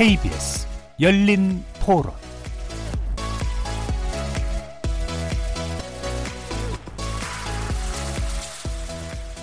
[0.00, 0.66] KBS
[0.98, 2.14] 열린 토론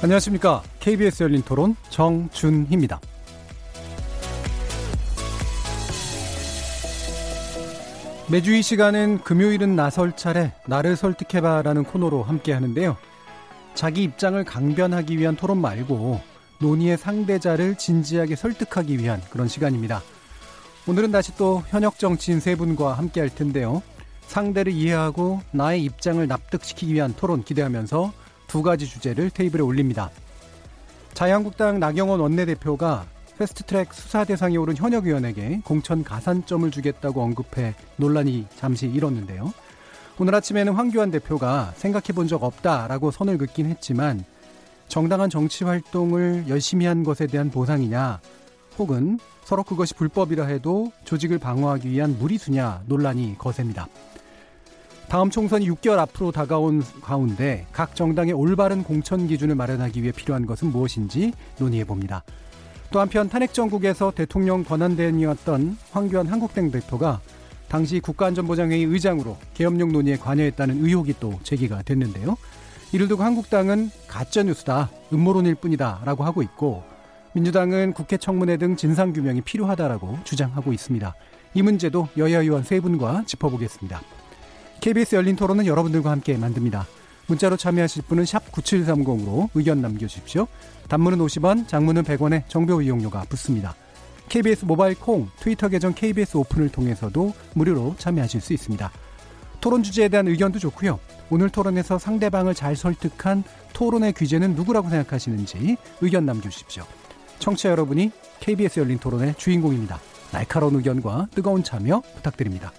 [0.01, 0.63] 안녕하십니까.
[0.79, 2.99] KBS 열린 토론 정준희입니다.
[8.32, 12.97] 매주 이 시간은 금요일은 나설 차례 나를 설득해봐라는 코너로 함께 하는데요.
[13.75, 16.19] 자기 입장을 강변하기 위한 토론 말고
[16.57, 20.01] 논의의 상대자를 진지하게 설득하기 위한 그런 시간입니다.
[20.87, 23.82] 오늘은 다시 또 현역 정치인 세 분과 함께 할 텐데요.
[24.27, 28.13] 상대를 이해하고 나의 입장을 납득시키기 위한 토론 기대하면서
[28.47, 30.10] 두 가지 주제를 테이블에 올립니다.
[31.13, 33.05] 자유한국당 나경원 원내대표가
[33.38, 39.53] 패스트트랙 수사 대상에 오른 현역 의원에게 공천 가산점을 주겠다고 언급해 논란이 잠시 일었는데요.
[40.19, 44.23] 오늘 아침에는 황교안 대표가 생각해 본 적 없다라고 선을 긋긴 했지만
[44.88, 48.21] 정당한 정치 활동을 열심히 한 것에 대한 보상이냐
[48.80, 53.87] 혹은 서로 그것이 불법이라 해도 조직을 방어하기 위한 무리수냐 논란이 거셉니다.
[55.07, 60.69] 다음 총선이 6개월 앞으로 다가온 가운데 각 정당의 올바른 공천 기준을 마련하기 위해 필요한 것은
[60.69, 62.25] 무엇인지 논의해 봅니다.
[62.91, 67.21] 또 한편 탄핵 정국에서 대통령 권한대행이었던 황교안 한국당 대표가
[67.69, 72.35] 당시 국가안전보장회의 의장으로 계엄령 논의에 관여했다는 의혹이 또 제기가 됐는데요.
[72.91, 76.96] 이를 두고 한국당은 가짜뉴스다, 음모론일 뿐이다 라고 하고 있고
[77.38, 81.13] 민주당은 국회 청문회 등 진상규명이 필요하다라고 주장하고 있습니다.
[81.53, 84.02] 이 문제도 여야 의원 세 분과 짚어보겠습니다.
[84.81, 86.88] KBS 열린 토론은 여러분들과 함께 만듭니다.
[87.27, 90.47] 문자로 참여하실 분은 9730으로 의견 남겨주십시오.
[90.88, 93.75] 단문은 50원, 장문은 100원에 정보 이용료가 붙습니다.
[94.30, 98.91] KBS 모바일 콩, 트위터 계정 KBS 오픈을 통해서도 무료로 참여하실 수 있습니다.
[99.61, 100.99] 토론 주제에 대한 의견도 좋고요.
[101.30, 103.43] 오늘 토론에서 상대방을 잘 설득한
[103.73, 106.83] 토론의 귀재는 누구라고 생각하시는지 의견 남겨주십시오.
[107.39, 109.99] 청취자 여러분이 KBS 열린 토론의 주인공입니다.
[110.31, 112.71] 날카로운 의견과 뜨거운 참여 부탁드립니다.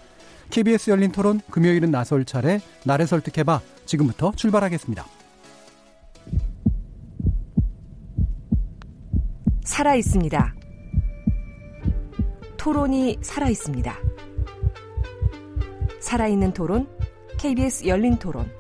[0.50, 5.06] KBS 열린 토론 금요일은 나설 차례 나를 설득해봐 지금부터 출발하겠습니다.
[9.64, 10.54] 살아 있습니다.
[12.56, 13.94] 토론이 살아 있습니다.
[16.00, 16.88] 살아있는 토론,
[17.38, 18.50] KBS 열린 토론.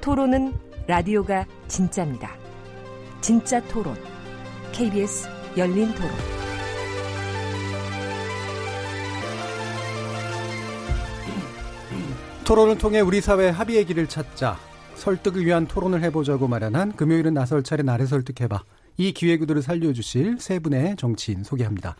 [0.00, 0.52] 토론은
[0.86, 2.41] 라디오가 진짜입니다.
[3.22, 3.94] 진짜 토론,
[4.72, 6.10] KBS 열린 토론.
[12.44, 14.58] 토론을 통해 우리 사회 합의의 길을 찾자.
[14.96, 18.64] 설득을 위한 토론을 해보자고 마련한 금요일은 나설 차례 나를 설득해봐.
[18.96, 21.94] 이 기획 구도를 살려주실 세 분의 정치인 소개합니다.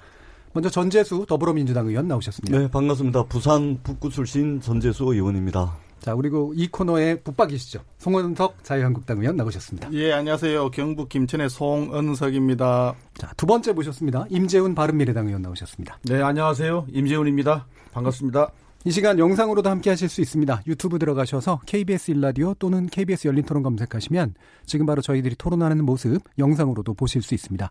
[0.53, 2.59] 먼저 전재수 더불어민주당 의원 나오셨습니다.
[2.59, 3.27] 네, 반갑습니다.
[3.27, 5.73] 부산 북구 출신 전재수 의원입니다.
[6.03, 7.81] 자, 그리고 이 코너의 붙박이시죠.
[7.99, 9.93] 송은석 자유한국당 의원 나오셨습니다.
[9.93, 10.73] 예, 안녕하세요.
[10.73, 12.95] 경북 김천의 송은석입니다.
[13.15, 14.27] 자, 두 번째 모셨습니다.
[14.29, 16.01] 임재훈 바른미래당 의원 나오셨습니다.
[16.03, 16.87] 네, 안녕하세요.
[16.91, 17.67] 임재훈입니다.
[17.93, 18.51] 반갑습니다.
[18.85, 20.63] 이 시간 영상으로도 함께 하실 수 있습니다.
[20.67, 24.35] 유튜브 들어가셔서 KBS 일라디오 또는 KBS 열린 토론 검색하시면
[24.67, 27.71] 지금 바로 저희들이 토론하는 모습 영상으로도 보실 수 있습니다.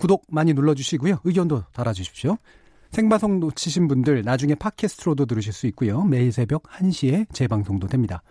[0.00, 1.20] 구독 많이 눌러주시고요.
[1.22, 2.36] 의견도 달아주십시오.
[2.90, 6.02] 생방송 놓치신 분들 나중에 팟캐스트로도 들으실 수 있고요.
[6.02, 8.22] 매일 새벽 1시에 재방송도 됩니다.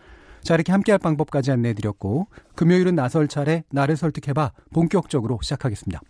[0.43, 6.01] 자, 이렇게 함께할 방법까지 안내해드렸고 금요일은 나설 차례 나를 설득해봐 본격적으로 시작하겠습니다.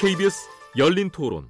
[0.00, 1.48] KBS 열린 토론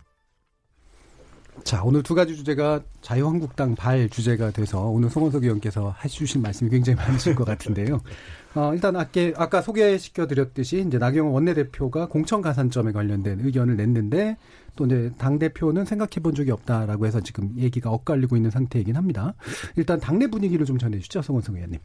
[1.64, 6.96] 자, 오늘 두 가지 주제가 자유한국당 발 주제가 돼서 오늘 송원석 의원께서 해주신 말씀이 굉장히
[6.96, 8.00] 많으실 것 같은데요.
[8.54, 14.36] 어, 일단 아까, 아까 소개시켜 드렸듯이 이제 나경원 원내대표가 공천 가산점에 관련된 의견을 냈는데
[14.76, 19.34] 또 이제 당대표는 생각해 본 적이 없다라고 해서 지금 얘기가 엇갈리고 있는 상태이긴 합니다.
[19.76, 21.80] 일단 당내 분위기를 좀 전해 주시죠, 송원석 의원님.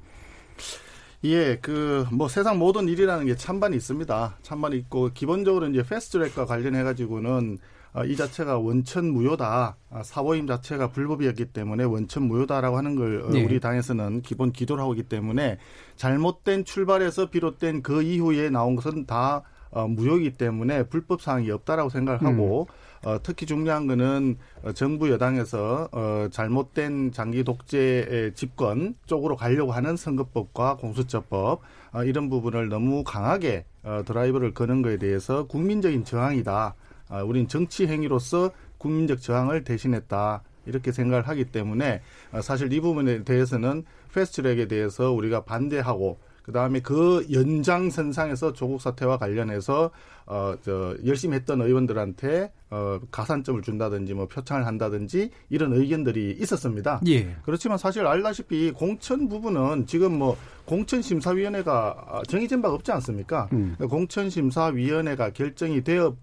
[1.24, 4.38] 예, 그, 뭐 세상 모든 일이라는 게 찬반이 있습니다.
[4.44, 7.58] 찬반이 있고, 기본적으로 이제 패스트트랙과 관련해가지고는 어,
[8.06, 9.78] 이 자체가 원천 무효다.
[9.90, 13.44] 아, 사보임 자체가 불법이었기 때문에 원천 무효다라고 하는 걸 어, 네.
[13.44, 15.58] 우리 당에서는 기본 기도를 하고 있기 때문에
[15.96, 22.24] 잘못된 출발에서 비롯된 그 이후에 나온 것은 다 어, 무효이기 때문에 불법 사항이 없다라고 생각을
[22.24, 22.88] 하고 음.
[23.08, 29.96] 어, 특히 중요한 거는 어, 정부 여당에서 어, 잘못된 장기 독재 집권 쪽으로 가려고 하는
[29.96, 31.62] 선거법과 공수처법
[31.94, 36.76] 어, 이런 부분을 너무 강하게 어, 드라이브를 거는 거에 대해서 국민적인 저항이다.
[37.10, 40.44] 아, 우린 정치 행위로서 국민적 저항을 대신했다.
[40.66, 42.02] 이렇게 생각을 하기 때문에
[42.32, 43.84] 아, 사실 이 부분에 대해서는
[44.14, 49.92] 패스트트랙에 대해서 우리가 반대하고 그다음에 그 연장선상에서 조국 사태와 관련해서
[50.26, 57.00] 어 저 열심히 했던 의원들한테 어 가산점을 준다든지 뭐 표창을 한다든지 이런 의견들이 있었습니다.
[57.08, 57.36] 예.
[57.44, 63.48] 그렇지만 사실 알다시피 공천 부분은 지금 뭐 공천 심사위원회가 정해진 바가 없지 않습니까?
[63.54, 63.76] 음.
[63.90, 66.16] 공천 심사위원회가 결정이 되어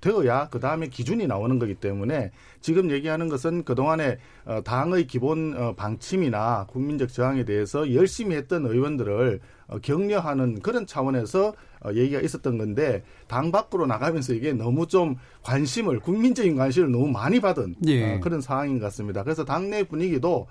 [0.00, 5.74] 되어야 그 다음에 기준이 나오는 거기 때문에 지금 얘기하는 것은 그동안에 어, 당의 기본 어,
[5.74, 11.54] 방침이나 국민적 저항에 대해서 열심히 했던 의원들을 어, 격려하는 그런 차원에서
[11.94, 17.76] 얘기가 있었던 건데 당 밖으로 나가면서 이게 너무 좀 관심을 국민적인 관심을 너무 많이 받은
[17.86, 18.18] 예.
[18.18, 19.22] 그런 상황인 것 같습니다.
[19.22, 20.48] 그래서 당내 분위기도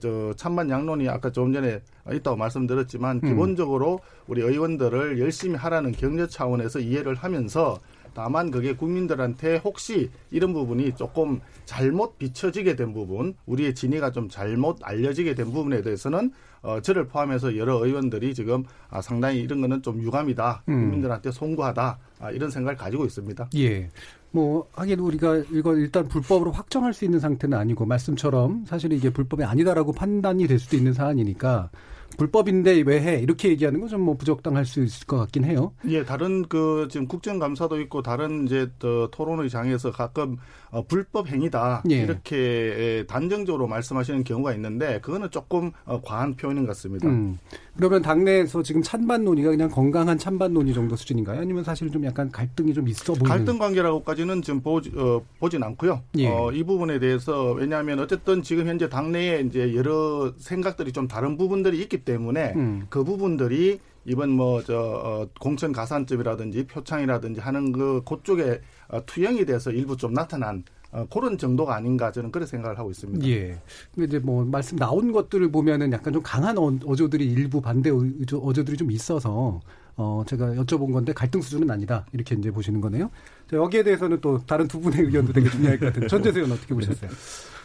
[0.00, 3.28] 저 찬반 양론이 아까 조금 전에 있다고 말씀드렸지만 음.
[3.28, 7.78] 기본적으로 우리 의원들을 열심히 하라는 격려 차원에서 이해를 하면서
[8.14, 14.78] 다만 그게 국민들한테 혹시 이런 부분이 조금 잘못 비춰지게 된 부분, 우리의 진위가 좀 잘못
[14.82, 16.32] 알려지게 된 부분에 대해서는
[16.62, 20.62] 어, 저를 포함해서 여러 의원들이 지금 아, 상당히 이런 거는 좀 유감이다.
[20.68, 20.80] 음.
[20.80, 21.98] 국민들한테 송구하다.
[22.20, 23.48] 아, 이런 생각을 가지고 있습니다.
[23.56, 23.88] 예.
[24.30, 29.44] 뭐 하긴 우리가 이거 일단 불법으로 확정할 수 있는 상태는 아니고 말씀처럼 사실은 이게 불법이
[29.44, 31.70] 아니다라고 판단이 될 수도 있는 사안이니까
[32.16, 33.20] 불법인데 왜 해?
[33.20, 35.74] 이렇게 얘기하는 건 좀 뭐 부적당할 수 있을 것 같긴 해요.
[35.86, 40.36] 예, 다른 그 지금 국정감사도 있고 다른 이제 또 토론의 장에서 가끔
[40.72, 41.96] 어, 불법 행위다 예.
[41.96, 47.08] 이렇게 단정적으로 말씀하시는 경우가 있는데 그거는 조금 어, 과한 표현인 것 같습니다.
[47.08, 47.38] 음.
[47.76, 51.40] 그러면 당내에서 지금 찬반 논의가 그냥 건강한 찬반 논의 정도 수준인가요?
[51.40, 53.28] 아니면 사실 좀 약간 갈등이 좀 있어 보이는?
[53.28, 56.02] 갈등 관계라고까지는 지금 보지, 어, 보진 않고요.
[56.16, 56.28] 예.
[56.28, 61.80] 어, 이 부분에 대해서 왜냐하면 어쨌든 지금 현재 당내에 이제 여러 생각들이 좀 다른 부분들이
[61.82, 62.86] 있기 때문에 음.
[62.88, 69.96] 그 부분들이 이번 뭐저 어, 공천 가산점이라든지 표창이라든지 하는 그 그쪽에 어, 투영이 돼서 일부
[69.96, 73.26] 좀 나타난 어, 그런 정도가 아닌가 저는 그렇게 생각을 하고 있습니다.
[73.28, 73.58] 예.
[73.94, 78.44] 근데 이제 뭐 말씀 나온 것들을 보면은 약간 좀 강한 어- 어조들이 일부 반대 어조-
[78.44, 79.60] 어조들이 좀 있어서
[79.96, 83.10] 어 제가 여쭤본 건데 갈등 수준은 아니다 이렇게 이제 보시는 거네요.
[83.50, 86.74] 자, 여기에 대해서는 또 다른 두 분의 의견도 되게 중요할 것 같은데 전재수 의원 어떻게
[86.74, 87.10] 보셨어요?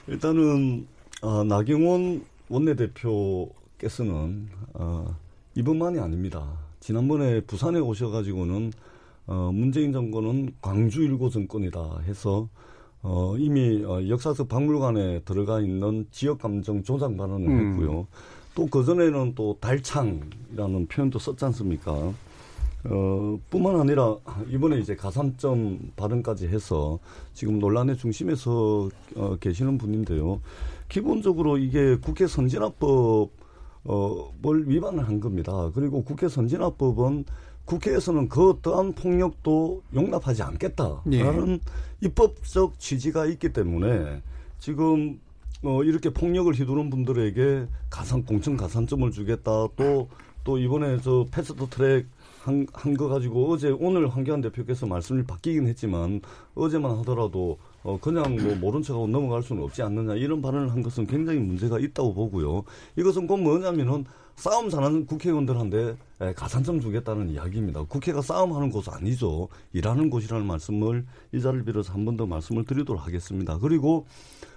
[0.07, 0.87] 일단은
[1.21, 5.15] 어, 나경원 원내대표께서는 어,
[5.57, 6.47] 이번만이 아닙니다.
[6.79, 8.71] 지난번에 부산에 오셔가지고는
[9.25, 12.47] 어, 문재인 정권은 광주 일고 정권이다 해서
[13.01, 17.71] 어, 이미 어, 역사적 박물관에 들어가 있는 지역 감정 조장 발언을 음.
[17.71, 18.07] 했고요.
[18.53, 21.91] 또 그전에는 또 달창이라는 표현도 썼지 않습니까?
[22.85, 24.15] 어, 뿐만 아니라
[24.49, 26.99] 이번에 이제 가산점 발언까지 해서
[27.33, 30.39] 지금 논란의 중심에서 어, 계시는 분인데요.
[30.87, 33.36] 기본적으로 이게 국회 선진화법
[33.87, 35.71] 어, 뭘 위반을 한 겁니다.
[35.73, 37.25] 그리고 국회 선진화법은
[37.65, 41.59] 국회에서는 그 어떠한 폭력도 용납하지 않겠다라는
[42.01, 44.21] 입법적 취지가 있기 때문에
[44.59, 45.19] 지금
[45.63, 50.07] 어, 이렇게 폭력을 휘두른 분들에게 가산 공천 가산점을 주겠다 또
[50.47, 52.07] 또 이번에 저 패스트 트랙
[52.71, 56.21] 한거 가지고 어제 오늘 황교안 대표께서 말씀을 바뀌긴 했지만
[56.55, 57.57] 어제만 하더라도
[57.87, 61.79] 어 그냥 뭐 모른 척하고 넘어갈 수는 없지 않느냐 이런 발언을 한 것은 굉장히 문제가
[61.79, 62.63] 있다고 보고요.
[62.97, 64.03] 이것은 꼭 뭐냐면은
[64.35, 67.83] 싸움 잘하는 국회의원들한테 에, 가산점 주겠다는 이야기입니다.
[67.83, 69.47] 국회가 싸움하는 곳 아니죠.
[69.71, 73.57] 일하는 곳이라는 말씀을 이 자리를 빌어서 한 번 더 말씀을 드리도록 하겠습니다.
[73.57, 74.05] 그리고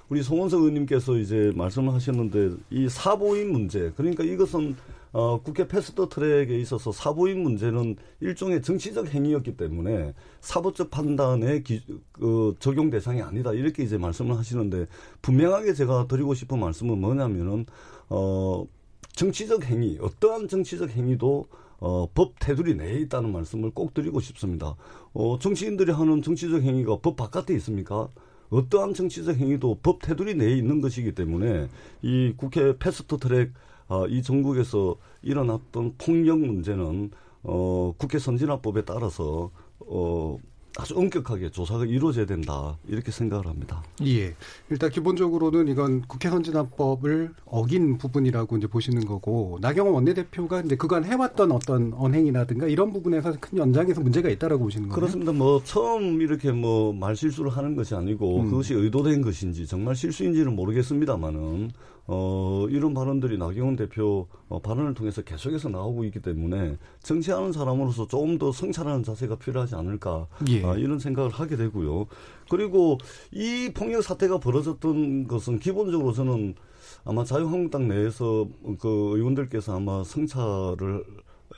[0.08, 4.74] 우리 송원석 의원님께서 이제 말씀을 하셨는데 이 사보임 문제 그러니까 이것은
[5.12, 11.82] 어, 국회 패스트 트랙에 있어서 사보임 문제는 일종의 정치적 행위였기 때문에 사법적 판단의 기,
[12.12, 14.86] 그, 적용 대상이 아니다 이렇게 이제 말씀을 하시는데
[15.22, 17.66] 분명하게 제가 드리고 싶은 말씀은 뭐냐면은
[18.08, 18.64] 어,
[19.12, 21.46] 정치적 행위 어떠한 정치적 행위도
[21.80, 24.76] 어, 법 테두리 내에 있다는 말씀을 꼭 드리고 싶습니다.
[25.12, 28.08] 어, 정치인들이 하는 정치적 행위가 법 바깥에 있습니까?
[28.50, 31.68] 어떠한 정치적 행위도 법 테두리 내에 있는 것이기 때문에
[32.02, 33.52] 이 국회 패스트 트랙
[33.90, 37.10] 어, 이 전국에서 일어났던 폭력 문제는
[37.42, 40.38] 어, 국회 선진화법에 따라서 어,
[40.78, 43.82] 아주 엄격하게 조사가 이루어져야 된다 이렇게 생각을 합니다.
[44.06, 44.32] 예.
[44.70, 51.50] 일단 기본적으로는 이건 국회 선진화법을 어긴 부분이라고 이제 보시는 거고 나경원 원내대표가 이제 그간 해왔던
[51.50, 54.94] 어떤 언행이라든가 이런 부분에서 큰 연장에서 문제가 있다라고 보시는 거예요.
[54.94, 55.32] 그렇습니다.
[55.32, 58.50] 뭐 처음 이렇게 뭐 말실수를 하는 것이 아니고 음.
[58.50, 61.72] 그것이 의도된 것인지 정말 실수인지는 모르겠습니다만은
[62.12, 68.36] 어 이런 발언들이 나경원 대표 어, 발언을 통해서 계속해서 나오고 있기 때문에 정치하는 사람으로서 조금
[68.36, 70.64] 더 성찰하는 자세가 필요하지 않을까 예.
[70.64, 72.06] 아, 이런 생각을 하게 되고요.
[72.48, 72.98] 그리고
[73.30, 76.56] 이 폭력 사태가 벌어졌던 것은 기본적으로 저는
[77.04, 78.48] 아마 자유한국당 내에서
[78.80, 81.04] 그 의원들께서 아마 성찰을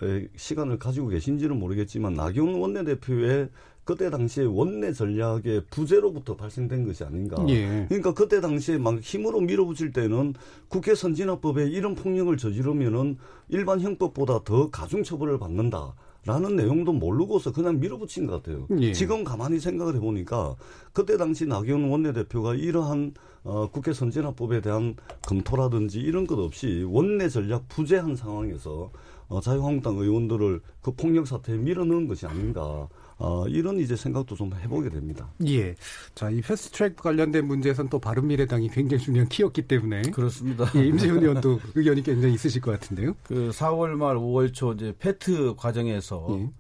[0.03, 3.49] 에, 시간을 가지고 계신지는 모르겠지만 나경원 원내대표의
[3.85, 7.45] 그때 당시에 원내 전략의 부재로부터 발생된 것이 아닌가.
[7.49, 7.87] 예.
[7.89, 10.35] 그러니까 그때 당시에 막 힘으로 밀어붙일 때는
[10.69, 13.17] 국회 선진화법에 이런 폭력을 저지르면은
[13.49, 15.95] 일반 형법보다 더 가중 처벌을 받는다.
[16.25, 18.69] 라는 내용도 모르고서 그냥 밀어붙인 것 같아요.
[18.79, 18.93] 예.
[18.93, 20.55] 지금 가만히 생각을 해보니까
[20.93, 27.67] 그때 당시 나경원 원내대표가 이러한 어, 국회 선진화법에 대한 검토라든지 이런 것 없이 원내 전략
[27.67, 28.93] 부재한 상황에서
[29.27, 32.89] 어, 자유한국당 의원들을 그 폭력 사태에 밀어넣은 것이 아닌가.
[33.19, 35.29] 어, 이런 이제 생각도 좀 해보게 됩니다.
[35.47, 35.75] 예.
[36.15, 40.67] 자, 이 패스트트랙 관련된 문제에선 또 바른미래당이 굉장히 중요한 키였기 때문에 그렇습니다.
[40.77, 43.15] 예, 임재훈 의원도 의견이 굉장히 있으실 것 같은데요.
[43.23, 46.51] 그 4월 말 5월 초 이제 페트 과정에서 예.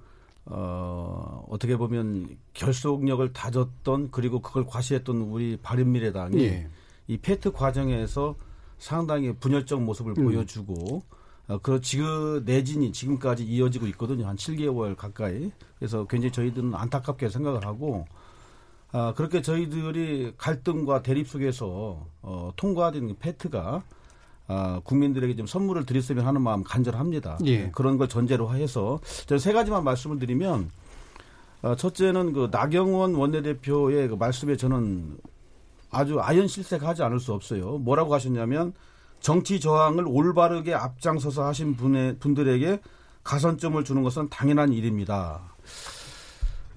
[0.46, 6.68] 어, 어떻게 보면 결속력을 다졌던 그리고 그걸 과시했던 우리 바른미래당이 예.
[7.06, 8.36] 이 페트 과정에서
[8.78, 10.24] 상당히 분열적 모습을 음.
[10.24, 11.04] 보여주고
[11.48, 14.26] 어, 그 지금 내진이 지금까지 이어지고 있거든요.
[14.26, 15.50] 한 7개월 가까이.
[15.78, 18.06] 그래서 굉장히 저희들은 안타깝게 생각을 하고
[18.92, 23.82] 아, 그렇게 저희들이 갈등과 대립 속에서 어, 통과된 페트가
[24.48, 27.38] 아, 국민들에게 좀 선물을 드렸으면 하는 마음 간절합니다.
[27.46, 27.70] 예.
[27.70, 30.70] 그런 걸 전제로 해서 저는 세 가지만 말씀을 드리면
[31.62, 35.16] 어, 첫째는 그 나경원 원내대표의 그 말씀에 저는
[35.90, 37.78] 아주 아연실색하지 않을 수 없어요.
[37.78, 38.74] 뭐라고 하셨냐면
[39.22, 42.80] 정치 저항을 올바르게 앞장서서 하신 분의, 분들에게
[43.24, 45.40] 가산점을 주는 것은 당연한 일입니다.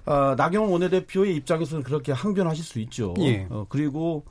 [0.04, 3.14] 아, 나경원 원내대표의 입장에서는 그렇게 항변하실 수 있죠.
[3.18, 3.48] 예.
[3.50, 4.24] 어, 그리고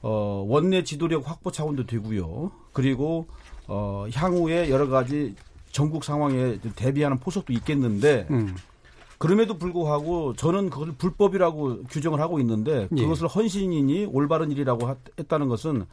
[0.00, 2.50] 어, 원내 지도력 확보 차원도 되고요.
[2.72, 3.26] 그리고
[3.68, 5.34] 어, 향후에 여러 가지
[5.70, 8.56] 전국 상황에 대비하는 포석도 있겠는데 음.
[9.18, 13.02] 그럼에도 불구하고 저는 그걸 불법이라고 규정을 하고 있는데 예.
[13.02, 15.84] 그것을 헌신이니 올바른 일이라고 하- 했다는 것은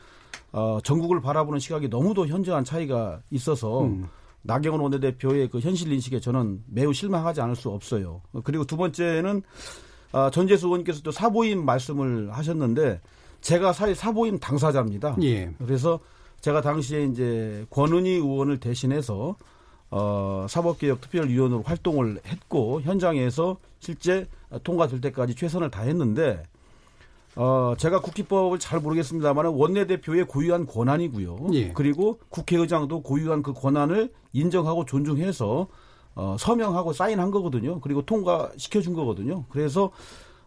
[0.57, 4.07] 어, 전국을 바라보는 시각이 너무도 현저한 차이가 있어서 음.
[4.41, 8.23] 나경원 원내대표의 그 현실 인식에 저는 매우 실망하지 않을 수 없어요.
[8.43, 9.43] 그리고 두 번째는
[10.13, 13.01] 아, 전재수 의원께서 또 사보임 말씀을 하셨는데
[13.41, 15.17] 제가 사실 사보임 당사자입니다.
[15.21, 15.53] 예.
[15.59, 15.99] 그래서
[16.41, 19.35] 제가 당시에 이제 권은희 의원을 대신해서
[19.91, 24.27] 어, 사법개혁 특별위원으로 활동을 했고 현장에서 실제
[24.63, 26.41] 통과될 때까지 최선을 다했는데
[27.37, 31.49] 어, 제가 국기법을 잘 모르겠습니다만 원내대표의 고유한 권한이고요.
[31.53, 31.71] 예.
[31.71, 35.67] 그리고 국회의장도 고유한 그 권한을 인정하고 존중해서
[36.15, 37.79] 어, 서명하고 사인한 거거든요.
[37.79, 39.45] 그리고 통과시켜 준 거거든요.
[39.49, 39.91] 그래서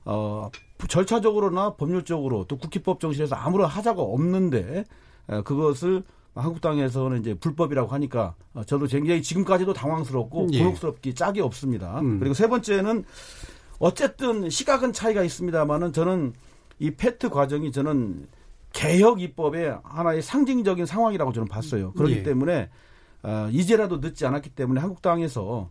[0.05, 0.51] 어,
[0.89, 4.85] 절차적으로나 법률적으로 또 국기법 정신에서 아무런 하자가 없는데
[5.29, 6.03] 에, 그것을
[6.35, 10.59] 한국당에서는 이제 불법이라고 하니까 어, 저도 굉장히 지금까지도 당황스럽고 예.
[10.59, 12.01] 곤혹스럽기 짝이 없습니다.
[12.01, 12.19] 음.
[12.19, 13.05] 그리고 세 번째는
[13.79, 16.33] 어쨌든 시각은 차이가 있습니다만은 저는
[16.81, 18.27] 이 페트 과정이 저는
[18.73, 21.93] 개혁 입법의 하나의 상징적인 상황이라고 저는 봤어요.
[21.93, 22.23] 그렇기 예.
[22.23, 22.71] 때문에
[23.23, 25.71] 어, 이제라도 늦지 않았기 때문에 한국당에서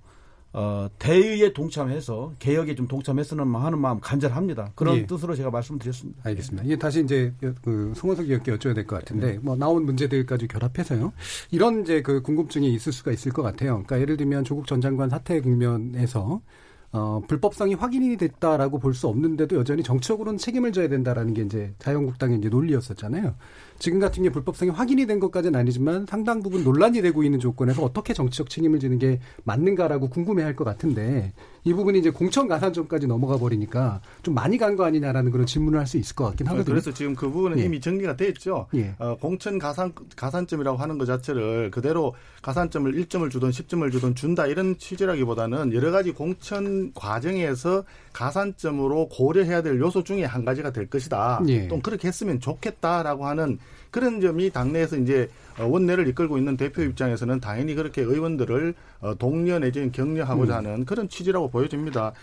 [0.52, 4.72] 어, 대의에 동참해서 개혁에 좀 동참했으면 하는 마음 간절합니다.
[4.76, 5.06] 그런 예.
[5.06, 6.22] 뜻으로 제가 말씀드렸습니다.
[6.24, 6.64] 알겠습니다.
[6.66, 9.40] 이게 다시 이제 그 송원석 의원께 여쭤야 될 것 같은데 네.
[9.42, 11.14] 뭐 나온 문제들까지 결합해서요.
[11.52, 13.74] 이런 이제 그 궁금증이 있을 수가 있을 것 같아요.
[13.74, 16.42] 그러니까 예를 들면 조국 전 장관 사퇴 국면에서
[16.92, 22.40] 어, 불법성이 확인이 됐다라고 볼 수 없는데도 여전히 정치적으로는 책임을 져야 된다라는 게 이제 자유한국당의
[22.40, 23.36] 이제 논리였었잖아요.
[23.78, 28.14] 지금 같은 게 불법성이 확인이 된 것까지는 아니지만 상당 부분 논란이 되고 있는 조건에서 어떻게
[28.14, 31.32] 정치적 책임을 지는 게 맞는가라고 궁금해할 것 같은데
[31.66, 35.86] 이 부분이 이제 공천 가산점까지 넘어가 버리니까 좀 많이 간 거 아니냐라는 그런 질문을 할
[35.88, 36.66] 수 있을 것 같긴 하거든요.
[36.74, 37.64] 그래서 지금 그 부분은 예.
[37.66, 38.68] 이미 정리가 돼 있죠.
[38.76, 38.94] 예.
[39.00, 42.14] 어, 공천 가산 가산점이라고 하는 것 자체를 그대로
[42.44, 49.80] 가산점을 1점을 주든 10점을 주든 준다 이런 취지라기보다는 여러 가지 공천 과정에서 가산점으로 고려해야 될
[49.80, 51.42] 요소 중에 한 가지가 될 것이다.
[51.48, 51.68] 예.
[51.68, 53.58] 또 그렇게 했으면 좋겠다라고 하는
[53.92, 59.60] 그런 점이 당내에서 이제 어, 원내를 이끌고 있는 대표 입장에서는 당연히 그렇게 의원들을 어, 동료
[59.60, 62.14] 내지는 격려하고자 하는 그런 취지라고 보여집니다.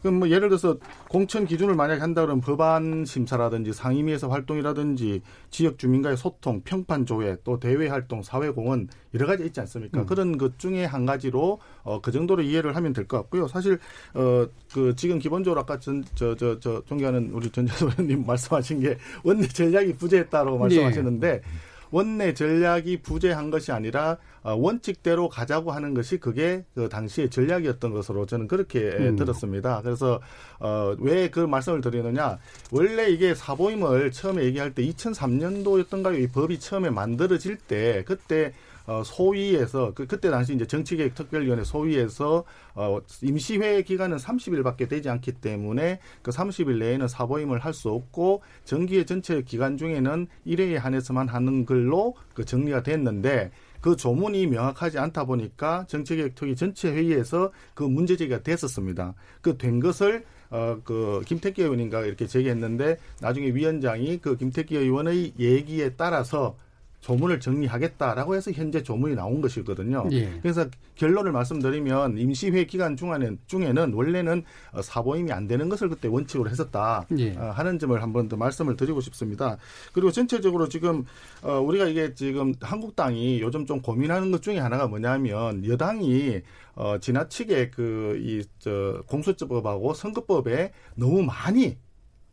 [0.00, 0.76] 그럼 뭐 예를 들어서
[1.08, 7.58] 공천 기준을 만약에 한다 그러면 법안 심사라든지 상임위에서 활동이라든지 지역 주민과의 소통, 평판 조회, 또
[7.58, 10.00] 대외 활동, 사회 공헌 여러 가지 있지 않습니까?
[10.06, 13.48] 그런 것 중에 한 가지로 어, 그 정도로 이해를 하면 될 것 같고요.
[13.48, 13.78] 사실
[14.14, 20.58] 어, 그 지금 기본적으로 아까 전저저저 존경하는 우리 전재도 의원님 말씀하신 게 원내 전략이 부재했다고
[20.58, 21.42] 말씀하셨는데
[21.90, 28.26] 원내 전략이 부재한 것이 아니라 어, 원칙대로 가자고 하는 것이 그게 그 당시의 전략이었던 것으로
[28.26, 29.16] 저는 그렇게 음.
[29.16, 29.80] 들었습니다.
[29.82, 30.20] 그래서
[30.58, 32.38] 어, 왜 그 말씀을 드리느냐?
[32.72, 36.20] 원래 이게 사보임을 처음에 얘기할 때 2003년도였던가요?
[36.20, 38.52] 이 법이 처음에 만들어질 때 그때
[38.86, 45.32] 어, 소위에서 그 그때 당시 이제 정치개혁 특별위원회 소위에서 어, 임시회 기간은 30일밖에 되지 않기
[45.32, 51.66] 때문에 그 30일 내에는 사보임을 할 수 없고 정기회 전체 기간 중에는 1회에 한해서만 하는
[51.66, 58.16] 걸로 그 정리가 됐는데 그 조문이 명확하지 않다 보니까 정치개혁 특위 전체 회의에서 그 문제
[58.16, 59.14] 제기가 됐었습니다.
[59.40, 65.90] 그 된 것을 어, 그, 김태기 의원인가 이렇게 제기했는데, 나중에 위원장이 그 김태기 의원의 얘기에
[65.96, 66.56] 따라서
[67.00, 70.08] 조문을 정리하겠다라고 해서 현재 조문이 나온 것이거든요.
[70.12, 70.38] 예.
[70.42, 76.50] 그래서 결론을 말씀드리면 임시회 기간 중에는, 중에는 원래는 어, 사보임이 안 되는 것을 그때 원칙으로
[76.50, 77.36] 했었다 예.
[77.36, 79.58] 어, 하는 점을 한 번 더 말씀을 드리고 싶습니다.
[79.92, 81.04] 그리고 전체적으로 지금
[81.42, 86.42] 어, 우리가 이게 지금 한국당이 요즘 좀 고민하는 것 중에 하나가 뭐냐면 여당이
[86.74, 91.76] 어, 지나치게 그 이 저 공수처법하고 선거법에 너무 많이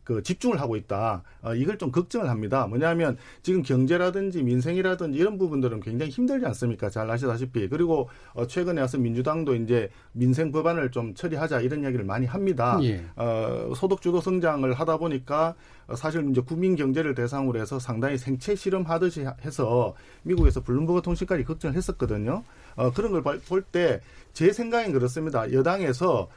[0.06, 1.24] 그 집중을 하고 있다.
[1.42, 2.64] 어, 이걸 좀 걱정을 합니다.
[2.68, 6.88] 뭐냐면 지금 경제라든지 민생이라든지 이런 부분들은 굉장히 힘들지 않습니까?
[6.88, 7.68] 잘 아시다시피.
[7.68, 12.78] 그리고 어, 최근에 와서 민주당도 이제 민생 법안을 좀 처리하자 이런 이야기를 많이 합니다.
[12.84, 13.04] 예.
[13.16, 15.56] 어, 소득 주도 성장을 하다 보니까
[15.88, 21.76] 어, 사실 이제 국민 경제를 대상으로 해서 상당히 생체 실험하듯이 해서 미국에서 블룸버그 통신까지 걱정을
[21.76, 22.44] 했었거든요.
[22.76, 24.00] 어, 그런 걸 볼 때
[24.32, 25.50] 제 생각엔 그렇습니다.
[25.50, 26.28] 여당에서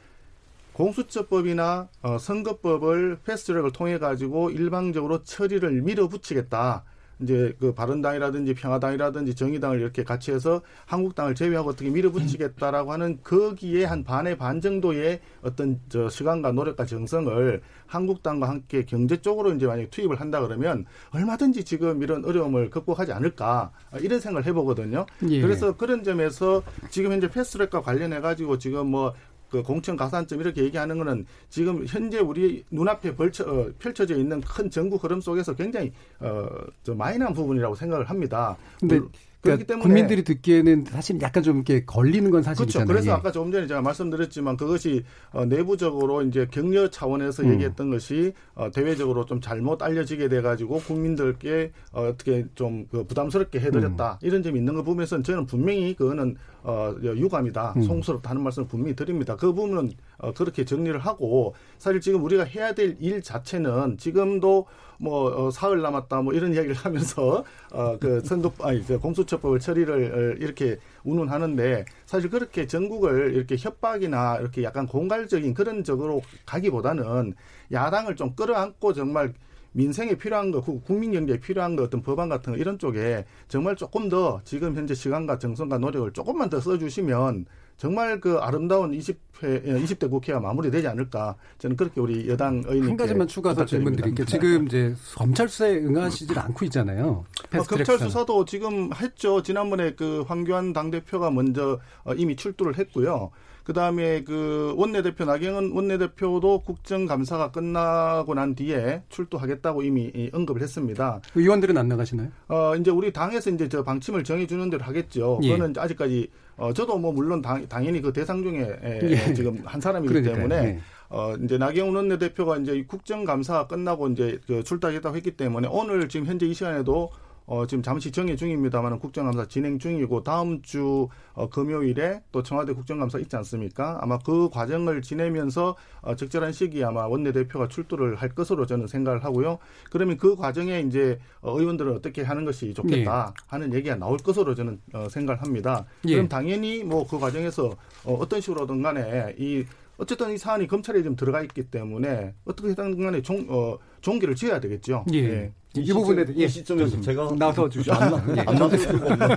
[0.80, 6.84] 공수처법이나 어, 선거법을 패스트트랙을 통해 가지고 일방적으로 처리를 밀어붙이겠다.
[7.22, 14.04] 이제 그 바른당이라든지 평화당이라든지 정의당을 이렇게 같이 해서 한국당을 제외하고 어떻게 밀어붙이겠다라고 하는 거기에 한
[14.04, 20.18] 반의 반 정도의 어떤 저 시간과 노력과 정성을 한국당과 함께 경제 쪽으로 이제 만약에 투입을
[20.20, 23.70] 한다 그러면 얼마든지 지금 이런 어려움을 극복하지 않을까
[24.00, 25.04] 이런 생각을 해보거든요.
[25.28, 25.42] 예.
[25.42, 29.12] 그래서 그런 점에서 지금 현재 패스트트랙과 관련해 가지고 지금 뭐
[29.50, 34.70] 그 공천 가산점 이렇게 얘기하는 거는 지금 현재 우리 눈앞에 벌쳐, 어, 펼쳐져 있는 큰
[34.70, 36.48] 전국 흐름 속에서 굉장히 어,
[36.84, 38.56] 저 마이너한 부분이라고 생각을 합니다.
[38.78, 39.08] 근데 물-
[39.40, 42.86] 그러니까 그렇기 때문에 국민들이 듣기에는 사실 약간 좀 이렇게 걸리는 건 사실이잖아요.
[42.86, 43.00] 그렇죠.
[43.02, 43.18] 그래서 예.
[43.18, 47.52] 아까 조금 전에 제가 말씀드렸지만 그것이 어, 내부적으로 이제 격려 차원에서 음.
[47.54, 54.26] 얘기했던 것이 어, 대외적으로 좀 잘못 알려지게 돼가지고 국민들께 어, 어떻게 좀그 부담스럽게 해드렸다 음.
[54.26, 57.82] 이런 점이 있는 거 보면서 저는 분명히 그거는 어, 유감이다, 음.
[57.82, 59.34] 송스럽다는 말씀을 분명히 드립니다.
[59.36, 64.66] 그 부분은 어, 그렇게 정리를 하고 사실 지금 우리가 해야 될 일 자체는 지금도
[65.00, 70.34] 뭐 어, 사흘 남았다 뭐 이런 이야기를 하면서 어 그 선거 아니 그 공수처법을 처리를
[70.36, 77.34] 어, 이렇게 운운하는데 사실 그렇게 전국을 이렇게 협박이나 이렇게 약간 공갈적인 그런 적으로 가기보다는
[77.72, 79.32] 야당을 좀 끌어안고 정말
[79.72, 83.76] 민생에 필요한 거, 국- 국민 경제에 필요한 거, 어떤 법안 같은 거 이런 쪽에 정말
[83.76, 87.46] 조금 더 지금 현재 시간과 정성과 노력을 조금만 더 써주시면
[87.80, 91.34] 정말 그 아름다운 20회, 20대 국회가 마무리되지 않을까.
[91.56, 93.96] 저는 그렇게 우리 여당 의원님께 한 가지만 추가서 질문.
[93.96, 94.26] 드릴게요.
[94.26, 97.24] 지금 이제 검찰 수사에 응하시질 않고 있잖아요.
[97.54, 97.98] 어, 검찰.
[97.98, 99.42] 수사도 지금 했죠.
[99.42, 103.30] 지난번에 그 황교안 당 대표가 먼저 어, 이미 출두를 했고요.
[103.64, 111.20] 그 다음에 그 원내대표 나경원 원내대표도 국정감사가 끝나고 난 뒤에 출두하겠다고 이미 이, 언급을 했습니다.
[111.34, 112.28] 의원들은 안 나가시나요?
[112.48, 115.38] 어, 이제 우리 당에서 이제 저 방침을 정해 주는 대로 하겠죠.
[115.44, 115.52] 예.
[115.52, 116.28] 그거는 아직까지,
[116.60, 119.32] 어, 저도 뭐 물론 당, 당연히 그 대상 중에 에, 예.
[119.34, 120.36] 지금 한 사람이기 그러니까요.
[120.36, 120.78] 때문에 예.
[121.08, 126.44] 어, 이제 나경원 원내대표가 이제 국정감사 끝나고 이제 그 출두하겠다고 했기 때문에 오늘 지금 현재
[126.46, 127.10] 이 시간에도
[127.50, 133.18] 어, 지금 잠시 정해 중입니다만 국정감사 진행 중이고 다음 주 어, 금요일에 또 청와대 국정감사
[133.18, 133.98] 있지 않습니까?
[134.00, 139.58] 아마 그 과정을 지내면서 어, 적절한 시기에 아마 원내대표가 출두를 할 것으로 저는 생각을 하고요.
[139.90, 144.80] 그러면 그 과정에 이제 어, 의원들은 어떻게 하는 것이 좋겠다 하는 얘기가 나올 것으로 저는
[144.92, 145.84] 어, 생각을 합니다.
[146.06, 146.14] 예.
[146.14, 147.70] 그럼 당연히 뭐 그 과정에서
[148.04, 149.64] 어, 어떤 식으로든 간에 이
[149.96, 155.04] 어쨌든 이 사안이 검찰에 좀 들어가 있기 때문에 어떻게든 간에 종, 어, 종기를 지어야 되겠죠.
[155.14, 155.52] 예.
[155.76, 156.48] 이, 부분에 이 예.
[156.48, 157.92] 시점에서 제가 나서 주죠.
[157.92, 158.40] 안, 예.
[158.40, 159.28] 안 나설 수가 없는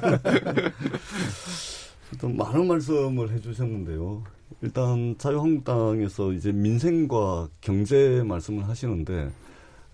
[2.19, 4.23] 또 많은 말씀을 해주셨는데요.
[4.61, 9.29] 일단 자유한국당에서 이제 민생과 경제 말씀을 하시는데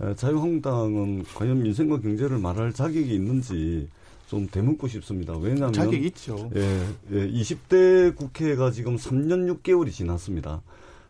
[0.02, 3.90] 에, 자유한국당은 과연 민생과 경제를 말할 자격이 있는지
[4.28, 5.36] 좀 되묻고 싶습니다.
[5.36, 6.52] 왜냐하면 자격이 있죠.
[6.56, 6.62] 예,
[7.12, 10.62] 예, 20대 국회가 지금 3년 6개월이 지났습니다.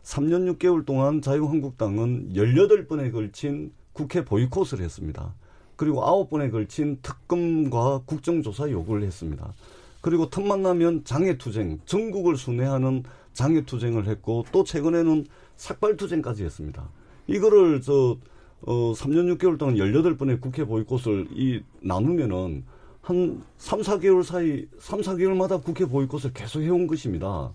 [0.02, 5.34] 3년 6개월 동안 자유한국당은 18번에 걸친 국회 보이콧을 했습니다.
[5.76, 9.52] 그리고 9번에 걸친 특검과 국정조사 요구를 했습니다.
[10.00, 15.26] 그리고 틈만 나면 장애투쟁, 전국을 순회하는 장애투쟁을 했고 또 최근에는
[15.56, 16.88] 삭발투쟁까지 했습니다.
[17.26, 18.16] 이거를 저,
[18.62, 22.64] 어, 3년 6개월 동안 18번의 국회 보이콧을 이 나누면은
[23.02, 27.52] 한 3, 4개월 사이, 3, 4개월마다 국회 보이콧을 계속 해온 것입니다.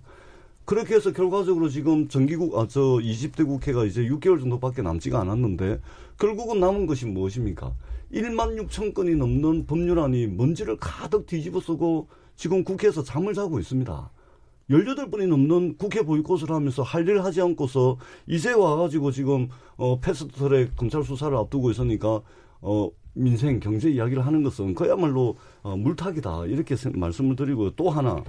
[0.66, 5.80] 그렇게 해서 결과적으로 지금 정기국, 아, 저 20대 국회가 이제 6개월 정도밖에 남지가 않았는데
[6.20, 7.74] 결국은 남은 것이 무엇입니까?
[8.14, 14.12] 1만 6천 건이 넘는 법률안이 먼지를 가득 뒤집어 쓰고 지금 국회에서 잠을 자고 있습니다.
[14.70, 17.98] 18번이 넘는 국회 보이콧을 하면서 할 일 하지 않고서
[18.28, 22.22] 이제 와가지고 지금 어 패스트트랙 검찰 수사를 앞두고 있으니까
[22.62, 28.24] 어 민생 경제 이야기를 하는 것은 그야말로 어 물타기다 이렇게 세- 말씀을 드리고 또 하나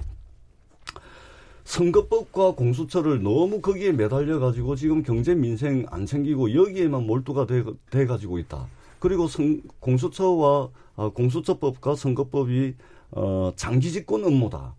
[1.67, 8.05] 선거법과 공수처를 너무 거기에 매달려 가지고 지금 경제 민생 안 챙기고 여기에만 몰두가 돼, 돼
[8.05, 8.67] 가지고 있다.
[8.99, 12.73] 그리고 선, 공수처와 어, 공수처법과 선거법이
[13.11, 14.75] 어, 장기 집권 업무다.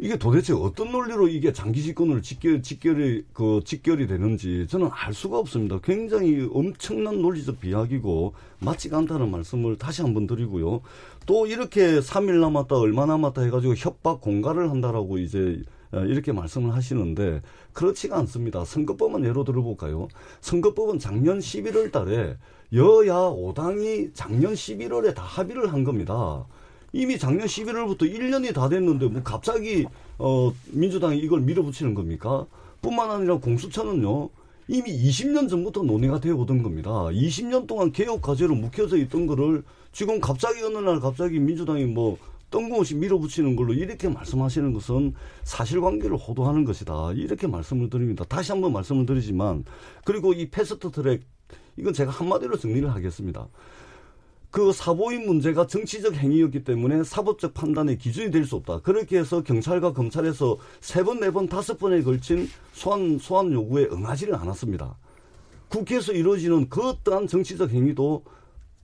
[0.00, 5.38] 이게 도대체 어떤 논리로 이게 장기 집권을 직결, 직결이, 그, 직결이 되는지 저는 알 수가
[5.38, 5.80] 없습니다.
[5.82, 10.82] 굉장히 엄청난 논리적 비약이고 맞지가 않다는 말씀을 다시 한번 드리고요.
[11.26, 17.42] 또 이렇게 3일 남았다, 얼마 남았다 해가지고 협박 공갈을 한다라고 이제 어, 이렇게 말씀을 하시는데
[17.72, 18.64] 그렇지가 않습니다.
[18.64, 20.06] 선거법은 예로 들어볼까요?
[20.42, 22.36] 선거법은 작년 11월 달에
[22.72, 26.44] 여야 5당이 작년 11월에 다 합의를 한 겁니다.
[26.92, 29.86] 이미 작년 11월부터 1년이 다 됐는데 뭐 갑자기
[30.18, 32.46] 어 민주당이 이걸 밀어붙이는 겁니까?
[32.80, 34.30] 뿐만 아니라 공수처는요.
[34.68, 36.90] 이미 20년 전부터 논의가 되어 오던 겁니다.
[36.90, 42.18] 20년 동안 개혁 과제로 묵혀져 있던 거를 지금 갑자기 어느 날 갑자기 민주당이 뭐
[42.50, 47.12] 뜬금없이 밀어붙이는 걸로 이렇게 말씀하시는 것은 사실관계를 호도하는 것이다.
[47.14, 48.24] 이렇게 말씀을 드립니다.
[48.28, 49.64] 다시 한번 말씀을 드리지만
[50.04, 51.22] 그리고 이 패스트 트랙
[51.76, 53.48] 이건 제가 한마디로 정리를 하겠습니다.
[54.50, 58.80] 그 사보임 문제가 정치적 행위였기 때문에 사법적 판단의 기준이 될 수 없다.
[58.80, 64.34] 그렇게 해서 경찰과 검찰에서 세 번, 네 번, 다섯 번에 걸친 소환, 소환 요구에 응하지를
[64.34, 64.96] 않았습니다.
[65.68, 68.24] 국회에서 이루어지는 그 어떠한 정치적 행위도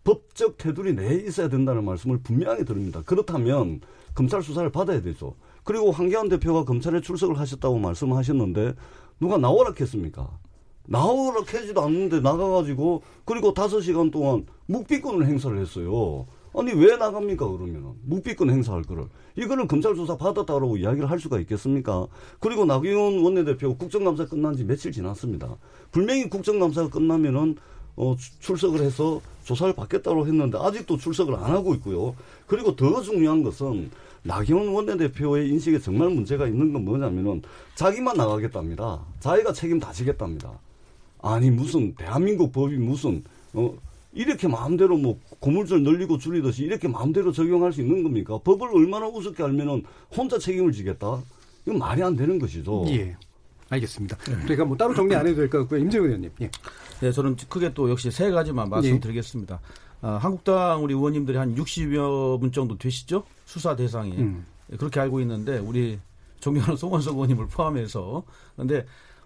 [0.04, 3.02] 법적 테두리 내에 있어야 된다는 말씀을 분명히 드립니다.
[3.06, 3.80] 그렇다면
[4.14, 5.34] 검찰 수사를 받아야 되죠.
[5.64, 8.74] 그리고 황교안 대표가 검찰에 출석을 하셨다고 말씀하셨는데
[9.18, 10.28] 누가 나오라 했습니까?
[10.86, 16.26] 나오라 캐지도 않는데 나가가지고 그리고 다섯 시간 동안 묵비권을 행사를 했어요.
[16.56, 22.06] 아니 왜 나갑니까 그러면은 묵비권 행사할 거를 이거를 검찰 수사 받았다라고 이야기를 할 수가 있겠습니까?
[22.38, 25.56] 그리고 나경원 원내대표 국정감사 끝난 지 며칠 지났습니다.
[25.90, 27.56] 분명히 국정감사가 끝나면은
[27.96, 32.14] 어, 출석을 해서 조사를 받겠다고 했는데 아직도 출석을 안 하고 있고요.
[32.46, 33.90] 그리고 더 중요한 것은
[34.22, 37.42] 나경원 원내대표의 인식에 정말 문제가 있는 건 뭐냐면은
[37.74, 39.00] 자기만 나가겠답니다.
[39.20, 40.52] 자기가 책임 다 지겠답니다.
[41.24, 43.74] 아니 무슨 대한민국 법이 무슨 어
[44.12, 48.38] 이렇게 마음대로 뭐 고물줄 늘리고 줄이듯이 이렇게 마음대로 적용할 수 있는 겁니까?
[48.44, 49.82] 법을 얼마나 우습게 알면은
[50.14, 51.22] 혼자 책임을 지겠다?
[51.66, 52.84] 이건 말이 안 되는 것이죠.
[52.88, 53.16] 예.
[53.70, 54.16] 알겠습니다.
[54.18, 55.80] 그러니까 뭐 따로 정리 안 해도 될 것 같고요.
[55.80, 56.30] 임재훈 의원님.
[56.42, 56.50] 예.
[57.00, 59.58] 네, 저는 크게 또 역시 세 가지만 말씀드리겠습니다.
[60.02, 63.24] 어, 한국당 우리 의원님들이 한 60여 분 정도 되시죠?
[63.46, 64.12] 수사 대상이.
[64.18, 64.44] 음.
[64.78, 65.98] 그렇게 알고 있는데 우리
[66.40, 68.22] 존경하는 송원석 의원님을 포함해서.
[68.54, 68.84] 그런데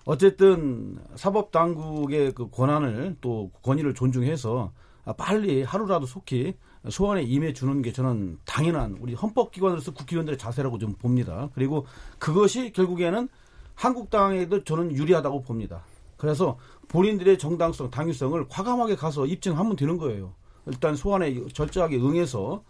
[0.08, 4.72] 어쨌든 사법 당국의 그 권한을 또 권위를 존중해서
[5.18, 6.54] 빨리 하루라도 속히
[6.88, 11.50] 소환에 임해 주는 게 저는 당연한 우리 헌법기관으로서 국회의원들의 자세라고 좀 봅니다.
[11.54, 11.84] 그리고
[12.18, 13.28] 그것이 결국에는
[13.74, 15.82] 한국당에도 저는 유리하다고 봅니다.
[16.16, 16.56] 그래서
[16.88, 20.32] 본인들의 정당성, 당위성을 과감하게 가서 입증하면 되는 거예요.
[20.64, 22.64] 일단 소환에 절저하게 응해서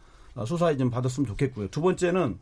[0.45, 1.69] 수사에 좀 받았으면 좋겠고요.
[1.69, 2.41] 두 번째는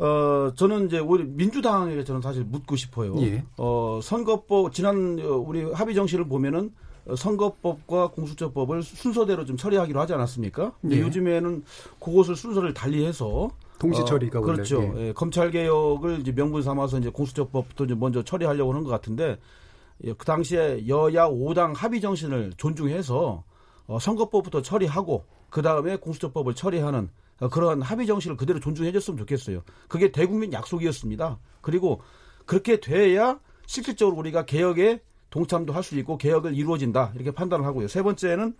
[0.00, 3.14] 어, 저는 이제 오히려 민주당에게 저는 사실 묻고 싶어요.
[3.20, 3.44] 예.
[3.58, 6.72] 어, 선거법, 지난 어, 우리 합의 정시를 보면은
[7.06, 10.72] 어, 선거법과 공수처법을 순서대로 좀 처리하기로 하지 않았습니까?
[10.80, 11.00] 근데 예.
[11.02, 11.64] 요즘에는
[12.00, 14.82] 그것을 순서를 달리해서 동시 처리가 어, 그렇죠.
[14.96, 15.08] 예.
[15.08, 19.38] 예, 검찰 개혁을 이제 명분 삼아서 이제 공수처법부터 이제 먼저 처리하려고 하는 것 같은데
[20.04, 23.44] 예, 그 당시에 여야 5당 합의 정신을 존중해서
[23.86, 29.62] 어, 선거법부터 처리하고 그 다음에 공수처법을 처리하는 어, 그러한 합의 정신을 그대로 존중해줬으면 좋겠어요.
[29.88, 31.38] 그게 대국민 약속이었습니다.
[31.60, 32.00] 그리고
[32.44, 35.00] 그렇게 돼야 실질적으로 우리가 개혁에
[35.30, 37.88] 동참도 할 수 있고 개혁을 이루어진다 이렇게 판단을 하고요.
[37.88, 38.54] 세 번째는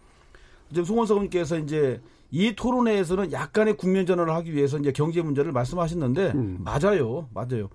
[0.70, 6.32] 지금 송원석 의원께서 이제 이 토론회에서는 약간의 국면 전환을 하기 위해서 이제 경제 문제를 말씀하셨는데
[6.36, 6.58] 음.
[6.60, 7.68] 맞아요, 맞아요.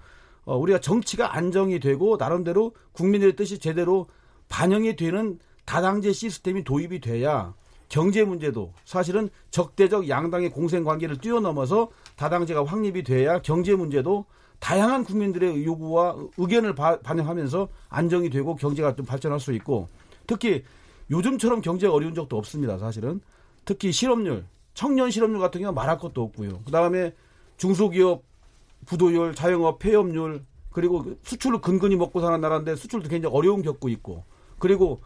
[0.45, 4.07] 어, 우리가 정치가 안정이 되고 나름대로 국민들의 뜻이 제대로
[4.47, 7.53] 반영이 되는 다당제 시스템이 도입이 돼야
[7.89, 14.25] 경제 문제도 사실은 적대적 양당의 공생 관계를 뛰어넘어서 다당제가 확립이 돼야 경제 문제도
[14.59, 19.87] 다양한 국민들의 요구와 의견을 바- 반영하면서 안정이 되고 경제가 좀 발전할 수 있고
[20.27, 20.63] 특히
[21.11, 22.77] 요즘처럼 경제가 어려운 적도 없습니다.
[22.77, 23.21] 사실은
[23.63, 26.61] 특히 실업률, 청년 실업률 같은 경우는 말할 것도 없고요.
[26.65, 27.13] 그 다음에
[27.57, 28.23] 중소기업
[28.85, 34.23] 부도율, 자영업 폐업률 그리고 수출을 근근히 먹고 사는 나라인데 수출도 굉장히 어려움 겪고 있고
[34.59, 35.01] 그리고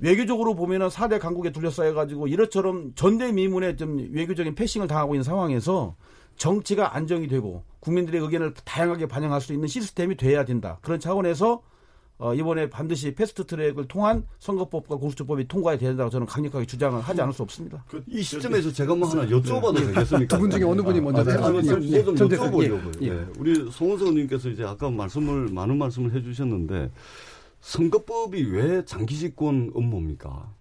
[0.00, 5.96] 외교적으로 보면은 4대 강국에 둘러싸여 가지고 이렇처럼 전대미문에 좀 외교적인 패싱을 당하고 있는 상황에서
[6.36, 10.78] 정치가 안정이 되고 국민들의 의견을 다양하게 반영할 수 있는 시스템이 돼야 된다.
[10.82, 11.62] 그런 차원에서
[12.20, 17.32] 어, 이번에 반드시 패스트 트랙을 통한 선거법과 공수처법이 통과해야 된다고 저는 강력하게 주장을 하지 않을
[17.32, 17.84] 수 없습니다.
[17.88, 20.36] 그, 이 시점에서 제가 뭐 하나 여쭤봐도 되겠습니까?
[20.36, 21.30] 두 분 중에 어느 분이 먼저 아, 네.
[21.32, 23.02] 대답- 아니, 좀, 예, 여쭤보려고요.
[23.02, 23.10] 예, 예.
[23.14, 23.26] 네.
[23.38, 26.90] 우리 송원석 의원님께서 이제 아까 말씀을 많은 말씀을 해주셨는데
[27.60, 30.52] 선거법이 왜 장기 집권 업무입니까?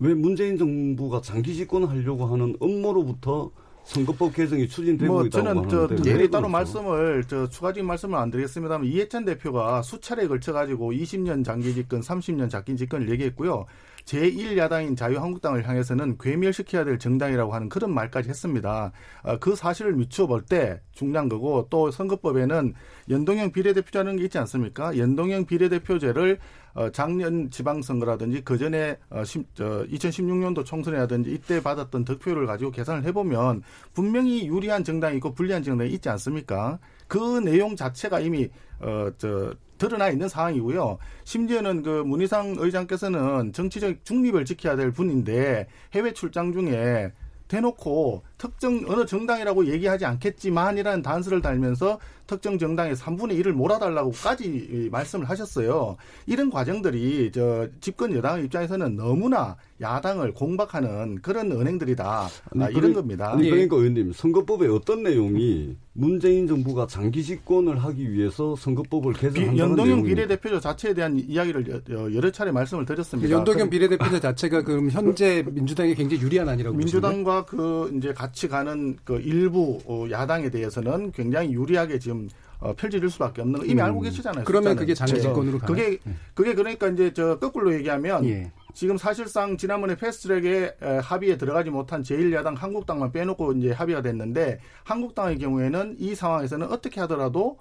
[0.00, 3.50] 왜 문재인 정부가 장기 집권하려고 하는 업무로부터
[3.84, 6.48] 선거법 개정이 추진되고 뭐 있다고 저는 저왜 따로 그렇죠?
[6.48, 12.50] 말씀을 저 추가적인 말씀을 안 드리겠습니다만 이해찬 대표가 수차례 걸쳐 가지고 20년 장기 집권, 30년
[12.50, 13.66] 장기 집권을 얘기했고요.
[14.10, 18.90] 제1야당인 자유한국당을 향해서는 괴멸시켜야 될 정당이라고 하는 그런 말까지 했습니다.
[19.22, 22.74] 어, 그 사실을 미추어 볼 때 중요한 거고 또 선거법에는
[23.08, 24.96] 연동형 비례대표제라는 게 있지 않습니까?
[24.96, 26.38] 연동형 비례대표제를
[26.74, 33.62] 어, 작년 지방선거라든지 그 전에 어, 2016년도 총선이라든지 이때 받았던 득표를 가지고 계산을 해보면
[33.94, 36.80] 분명히 유리한 정당이 있고 불리한 정당이 있지 않습니까?
[37.06, 38.48] 그 내용 자체가 이미
[38.80, 40.98] 어, 저, 드러나 있는 상황이고요.
[41.24, 47.12] 심지어는 그 문희상 의장께서는 정치적 중립을 지켜야 될 분인데 해외 출장 중에
[47.48, 55.96] 대놓고 특정 어느 정당이라고 얘기하지 않겠지만이라는 단서를 달면서 특정 정당의 3분의 1을 몰아달라고까지 말씀을 하셨어요.
[56.26, 62.28] 이런 과정들이 저 집권 여당의 입장에서는 너무나 야당을 공박하는 그런 은행들이다.
[62.52, 63.32] 아니, 아, 이런 그러- 겁니다.
[63.32, 63.50] 아니, 예.
[63.50, 69.86] 그러니까 의원님 선거법에 어떤 내용이 문재인 정부가 장기 집권을 하기 위해서 선거법을 비- 개정한다는 연동형
[69.86, 70.14] 내용입니까?
[70.14, 73.28] 비례대표 자체에 대한 이야기를 여- 여러 차례 말씀을 드렸습니다.
[73.34, 77.10] 연동형 그 비례대표제 자체가 그럼 현재 민주당이 굉장히 유리한 아니라고 보시나요?
[77.10, 82.28] 민주당과 그 이제 같이 가는 그 일부 어, 야당에 대해서는 굉장히 유리하게 지금
[82.60, 83.86] 어, 펼쳐질 수밖에 없는 거 이미 음.
[83.86, 84.44] 알고 계시잖아요.
[84.44, 84.76] 그러면 숫자는.
[84.80, 85.20] 그게 장기 네.
[85.20, 85.74] 집권으로 가나요?
[85.74, 85.98] 그게
[86.34, 88.52] 그게 그러니까 이제 저 거꾸로 얘기하면 예.
[88.74, 95.38] 지금 사실상 지난번에 패스트트랙에 에, 합의에 들어가지 못한 제1야당 한국당만 빼놓고 이제 합의가 됐는데 한국당의
[95.38, 97.58] 경우에는 이 상황에서는 어떻게 하더라도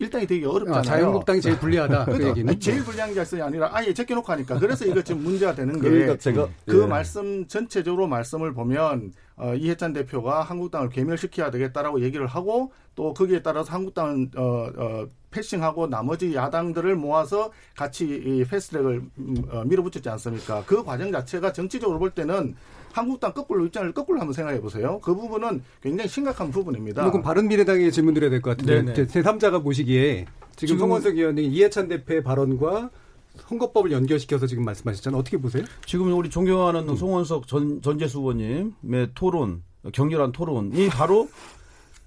[0.00, 0.78] 일당이 되기 어렵잖아요.
[0.78, 2.60] 아, 자유한국당이 제일 불리하다 그 그러니까 얘기는.
[2.60, 6.48] 제일 불리한 게 아니라 아예 제껴놓고 하니까 그래서 이거 지금 문제가 되는 게 그러니까 제가
[6.66, 6.86] 그 예.
[6.86, 13.72] 말씀 전체적으로 말씀을 보면 어, 이해찬 대표가 한국당을 괴멸시켜야 되겠다라고 얘기를 하고 또 거기에 따라서
[13.72, 20.62] 한국당은 어, 어, 패싱하고 나머지 야당들을 모아서 같이 이 패스트트랙을 음, 어, 밀어붙였지 않습니까?
[20.66, 22.54] 그 과정 자체가 정치적으로 볼 때는
[22.98, 25.00] 한국당 거꾸로 입장을 거꾸로 한번 생각해 보세요.
[25.02, 27.04] 그 부분은 굉장히 심각한 부분입니다.
[27.10, 29.06] 그럼 바른 미래당에 질문 드려야 될 것 같은데 네네.
[29.06, 32.90] 제3자가 보시기에 지금, 지금- 송원석 의원이 이해찬 대표의 발언과
[33.36, 35.20] 선거법을 연결시켜서 지금 말씀하셨잖아요.
[35.20, 35.64] 어떻게 보세요?
[35.86, 41.28] 지금 우리 존경하는 송원석 전, 전재수 의원님의 토론, 격렬한 토론이 바로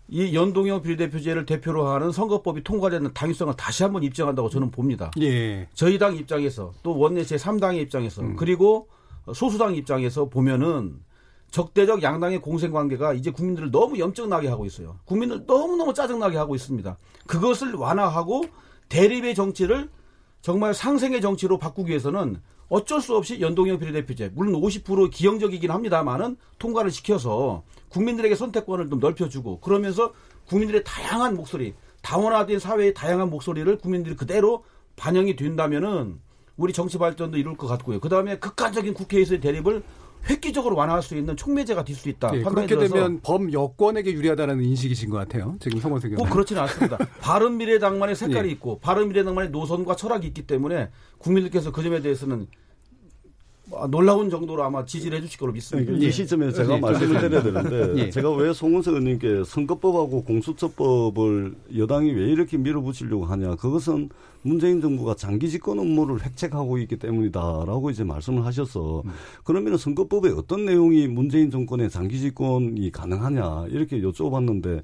[0.09, 5.09] 이 연동형 비례대표제를 대표로 하는 선거법이 통과되는 당위성을 다시 한번 입증한다고 저는 봅니다.
[5.21, 5.69] 예.
[5.73, 8.35] 저희 당 입장에서 또 원내 제3당의 입장에서 음.
[8.35, 8.89] 그리고
[9.33, 10.99] 소수당 입장에서 보면은
[11.51, 14.97] 적대적 양당의 공생 관계가 이제 국민들을 너무 염증나게 하고 있어요.
[15.05, 16.97] 국민들 너무너무 짜증나게 하고 있습니다.
[17.27, 18.45] 그것을 완화하고
[18.89, 19.89] 대립의 정치를
[20.41, 26.89] 정말 상생의 정치로 바꾸기 위해서는 어쩔 수 없이 연동형 비례대표제 물론 50% 기형적이긴 합니다만은 통과를
[26.89, 30.13] 시켜서 국민들에게 선택권을 좀 넓혀주고 그러면서
[30.47, 34.63] 국민들의 다양한 목소리 다원화된 사회의 다양한 목소리를 국민들이 그대로
[34.95, 36.21] 반영이 된다면은
[36.61, 37.99] 우리 정치 발전도 이룰 것 같고요.
[37.99, 39.81] 그 다음에 극단적인 국회에서의 대립을
[40.29, 42.29] 획기적으로 완화할 수 있는 촉매제가 될 수 있다.
[42.35, 45.55] 예, 그렇게 되면 범 여권에게 유리하다는 인식이신 것 같아요.
[45.59, 46.29] 지금 송원석 꼭 의원.
[46.29, 46.97] 그렇지는 않습니다.
[47.19, 48.51] 바른 미래당만의 색깔이 예.
[48.53, 52.45] 있고 바른 미래당만의 노선과 철학이 있기 때문에 국민들께서 그 점에 대해서는 아,
[53.89, 55.93] 놀라운 정도로 아마 지지를 해주실 거로 믿습니다.
[55.93, 58.09] 이 시점에 제가 예, 말씀을 드려야 되는데 예.
[58.09, 64.09] 제가 왜 송은석 의원님께 선거법하고 공수처법을 여당이 왜 이렇게 밀어붙이려고 하냐 그것은
[64.43, 69.03] 문재인 정부가 장기 집권 업무를 획책하고 있기 때문이다라고 이제 말씀을 하셔서
[69.43, 74.83] 그러면 선거법에 어떤 내용이 문재인 정권의 장기 집권이 가능하냐 이렇게 여쭤봤는데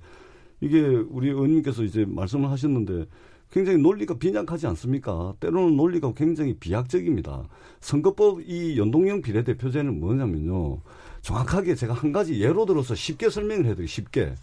[0.62, 3.06] 이게 우리 의원님께서 이제 말씀을 하셨는데
[3.51, 5.33] 굉장히 논리가 빈약하지 않습니까?
[5.39, 7.47] 때로는 논리가 굉장히 비약적입니다.
[7.79, 10.79] 선거법 이 연동형 비례대표제는 뭐냐면요.
[11.21, 14.33] 정확하게 제가 한 가지 예로 들어서 쉽게 설명을 해드리고 쉽게.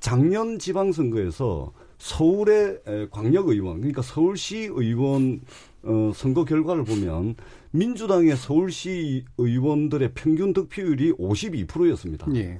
[0.00, 5.40] 작년 지방선거에서 서울의 에, 광역의원, 그러니까 서울시 의원
[5.84, 7.36] 어, 선거 결과를 보면
[7.70, 12.26] 민주당의 서울시 의원들의 평균 득표율이 52%였습니다.
[12.34, 12.58] 예.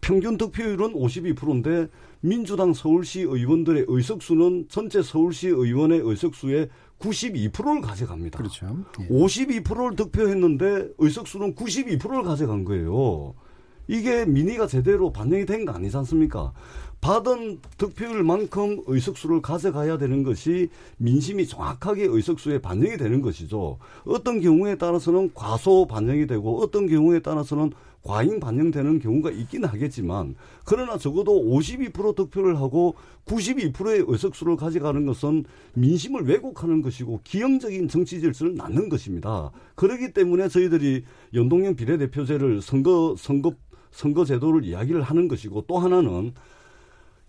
[0.00, 1.88] 평균 득표율은 52%인데
[2.20, 8.36] 민주당 서울시 의원들의 의석수는 전체 서울시 의원의 의석수의 92%를 가져갑니다.
[8.38, 8.66] 그렇죠.
[9.00, 9.08] 예.
[9.08, 13.34] 52%를 득표했는데 의석수는 92%를 가져간 거예요.
[13.88, 16.52] 이게 민의가 제대로 반영이 된 거 아니지 않습니까?
[17.00, 23.78] 받은 득표율만큼 의석수를 가져가야 되는 것이 민심이 정확하게 의석수에 반영이 되는 것이죠.
[24.04, 30.34] 어떤 경우에 따라서는 과소 반영이 되고 어떤 경우에 따라서는 과잉 반영되는 경우가 있긴 하겠지만
[30.64, 32.94] 그러나 적어도 52% 득표를 하고
[33.26, 39.50] 92%의 의석수를 가져가는 것은 민심을 왜곡하는 것이고 기형적인 정치 질서를 낳는 것입니다.
[39.74, 43.52] 그렇기 때문에 저희들이 연동형 비례대표제를 선거 선거
[43.90, 46.32] 선거 제도를 이야기를 하는 것이고 또 하나는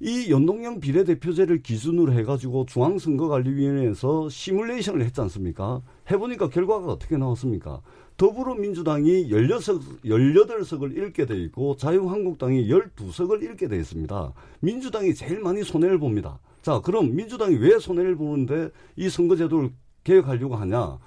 [0.04, 5.84] 이 연동형 비례대표제를 기준으로 해가지고 중앙선거관리위원회에서 시뮬레이션을 했지 않습니까?
[6.10, 7.82] 해보니까 결과가 어떻게 나왔습니까?
[8.18, 14.34] 더불어민주당이 16석, 18석을 잃게 돼 있고 자유한국당이 12석을 잃게 돼 있습니다.
[14.62, 16.40] 민주당이 제일 많이 손해를 봅니다.
[16.64, 19.70] 자, 그럼 민주당이 왜 손해를 보는데 이 선거제도를
[20.04, 20.98] 개혁하려고 하냐?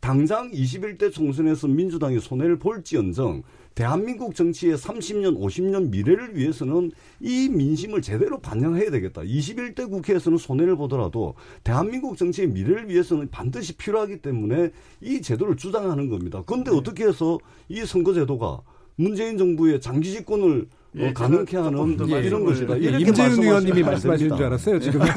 [0.00, 8.40] 당장 21대 총선에서 민주당이 손해를 볼지언정 대한민국 정치의 30년, 50년 미래를 위해서는 이 민심을 제대로
[8.40, 9.22] 반영해야 되겠다.
[9.22, 16.42] 21대 국회에서는 손해를 보더라도 대한민국 정치의 미래를 위해서는 반드시 필요하기 때문에 이 제도를 주장하는 겁니다.
[16.46, 16.76] 그런데 네.
[16.76, 18.62] 어떻게 해서 이 선거제도가
[18.96, 22.78] 문재인 정부의 장기 집권을 예, 어, 가능케 하는 예, 이런 것이다.
[22.82, 24.78] 예, 임재윤 의원님이 말씀하시는 줄 알았어요.
[24.78, 25.00] 지금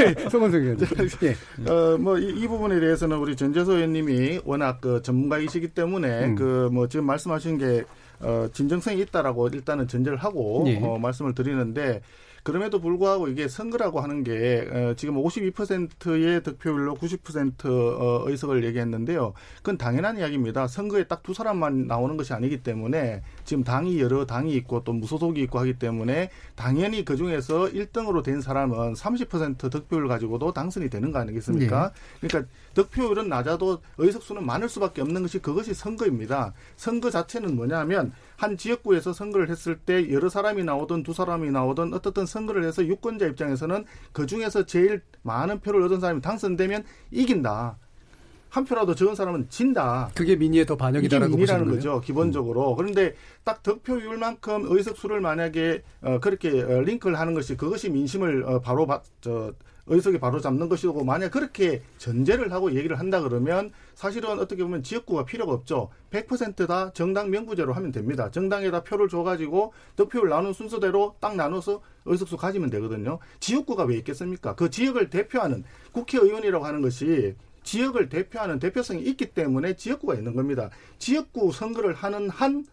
[0.00, 0.78] 예, 송원석 의원.
[1.22, 1.70] 예.
[1.70, 6.34] 어, 뭐이 이 부분에 대해서는 우리 전재소 의원님이 워낙 그 전문가이시기 때문에 음.
[6.36, 7.84] 그뭐 지금 말씀하신 게
[8.20, 10.78] 어, 진정성이 있다라고 일단은 전제를 하고 예.
[10.82, 12.00] 어, 말씀을 드리는데
[12.48, 19.34] 그럼에도 불구하고 이게 선거라고 하는 게 어, 지금 52%의 득표율로 90% 어, 의석을 얘기했는데요.
[19.58, 20.66] 그건 당연한 이야기입니다.
[20.66, 25.42] 선거에 딱 두 사람만 나오는 것이 아니기 때문에 지금 당이 여러 당이 있고 또 무소속이
[25.42, 31.18] 있고 하기 때문에 당연히 그 중에서 1등으로 된 사람은 30% 득표율 가지고도 당선이 되는 거
[31.18, 31.92] 아니겠습니까?
[32.22, 32.28] 네.
[32.28, 36.54] 그러니까 득표율은 낮아도 의석수는 많을 수밖에 없는 것이 그것이 선거입니다.
[36.76, 42.24] 선거 자체는 뭐냐면 한 지역구에서 선거를 했을 때 여러 사람이 나오든 두 사람이 나오든 어떻든
[42.24, 47.78] 선 거를 해서 유권자 입장에서는 그 중에서 제일 많은 표를 얻은 사람이 당선되면 이긴다.
[48.50, 50.10] 한 표라도 적은 사람은 진다.
[50.14, 52.00] 그게 민의에 더 반영이다라고 보시는 거죠.
[52.00, 52.72] 기본적으로.
[52.72, 52.76] 음.
[52.76, 58.86] 그런데 딱 득표율만큼 의석수를 만약에 어, 그렇게 어, 링크를 하는 것이 그것이 민심을 어, 바로
[58.86, 59.52] 바, 저,
[59.88, 65.24] 의석이 바로 잡는 것이고 만약 그렇게 전제를 하고 얘기를 한다 그러면 사실은 어떻게 보면 지역구가
[65.24, 65.90] 필요가 없죠.
[66.10, 68.30] 100%다 정당 명부제로 하면 됩니다.
[68.30, 73.18] 정당에다 표를 줘가지고 득표율 나눈 순서대로 딱 나눠서 의석수 가지면 되거든요.
[73.40, 74.54] 지역구가 왜 있겠습니까?
[74.54, 80.70] 그 지역을 대표하는 국회의원이라고 하는 것이 지역을 대표하는 대표성이 있기 때문에 지역구가 있는 겁니다.
[80.98, 82.64] 지역구 선거를 하는 한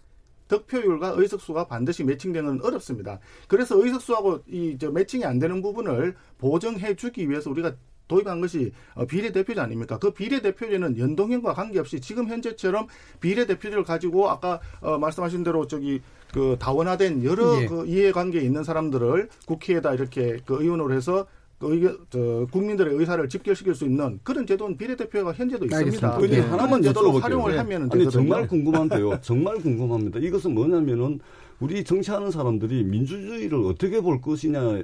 [0.47, 3.19] 득표율과 의석수가 반드시 매칭되는 건 어렵습니다.
[3.47, 7.73] 그래서 의석수하고 이저 매칭이 안 되는 부분을 보정해 주기 위해서 우리가
[8.07, 9.97] 도입한 것이 어, 비례대표제 아닙니까?
[9.97, 12.87] 그 비례대표제는 연동형과 관계없이 지금 현재처럼
[13.19, 17.65] 비례대표제를 가지고 아까 어, 말씀하신 대로 저기 그 다원화된 여러 예.
[17.65, 23.75] 그 이해관계에 있는 사람들을 국회에다 이렇게 그 의원으로 해서 그 의견, 저, 국민들의 의사를 집결시킬
[23.75, 26.17] 수 있는 그런 제도는 비례대표가 현재도 있습니다.
[26.17, 26.41] 근데 네.
[26.41, 27.57] 하나만 제도로 활용을 네.
[27.59, 28.03] 하면 되거든요.
[28.03, 29.21] 아니 정말 궁금한데요.
[29.21, 30.19] 정말 궁금합니다.
[30.19, 31.19] 이것은 뭐냐면은
[31.59, 34.83] 우리 정치하는 사람들이 민주주의를 어떻게 볼 것이냐에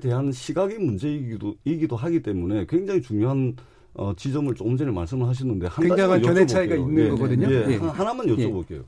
[0.00, 3.56] 대한 시각의 문제이기도 이기도 하기 때문에 굉장히 중요한
[3.94, 7.50] 어, 지점을 조금 전에 말씀을 하셨는데 한 굉장한 견해 차이가 있는 예, 거거든요.
[7.50, 7.76] 예, 예.
[7.76, 8.78] 하나만 여쭤볼게요.
[8.78, 8.82] 예.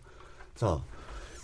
[0.55, 0.81] 자,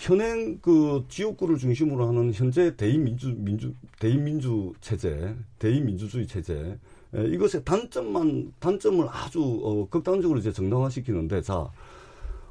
[0.01, 6.79] 현행 그 지역구를 중심으로 하는 현재 대의민주 민주 대의민주 체제, 대의민주주의 체제
[7.15, 11.71] 에, 이것의 단점만 단점을 아주 어, 극단적으로 이제 정당화시키는데 자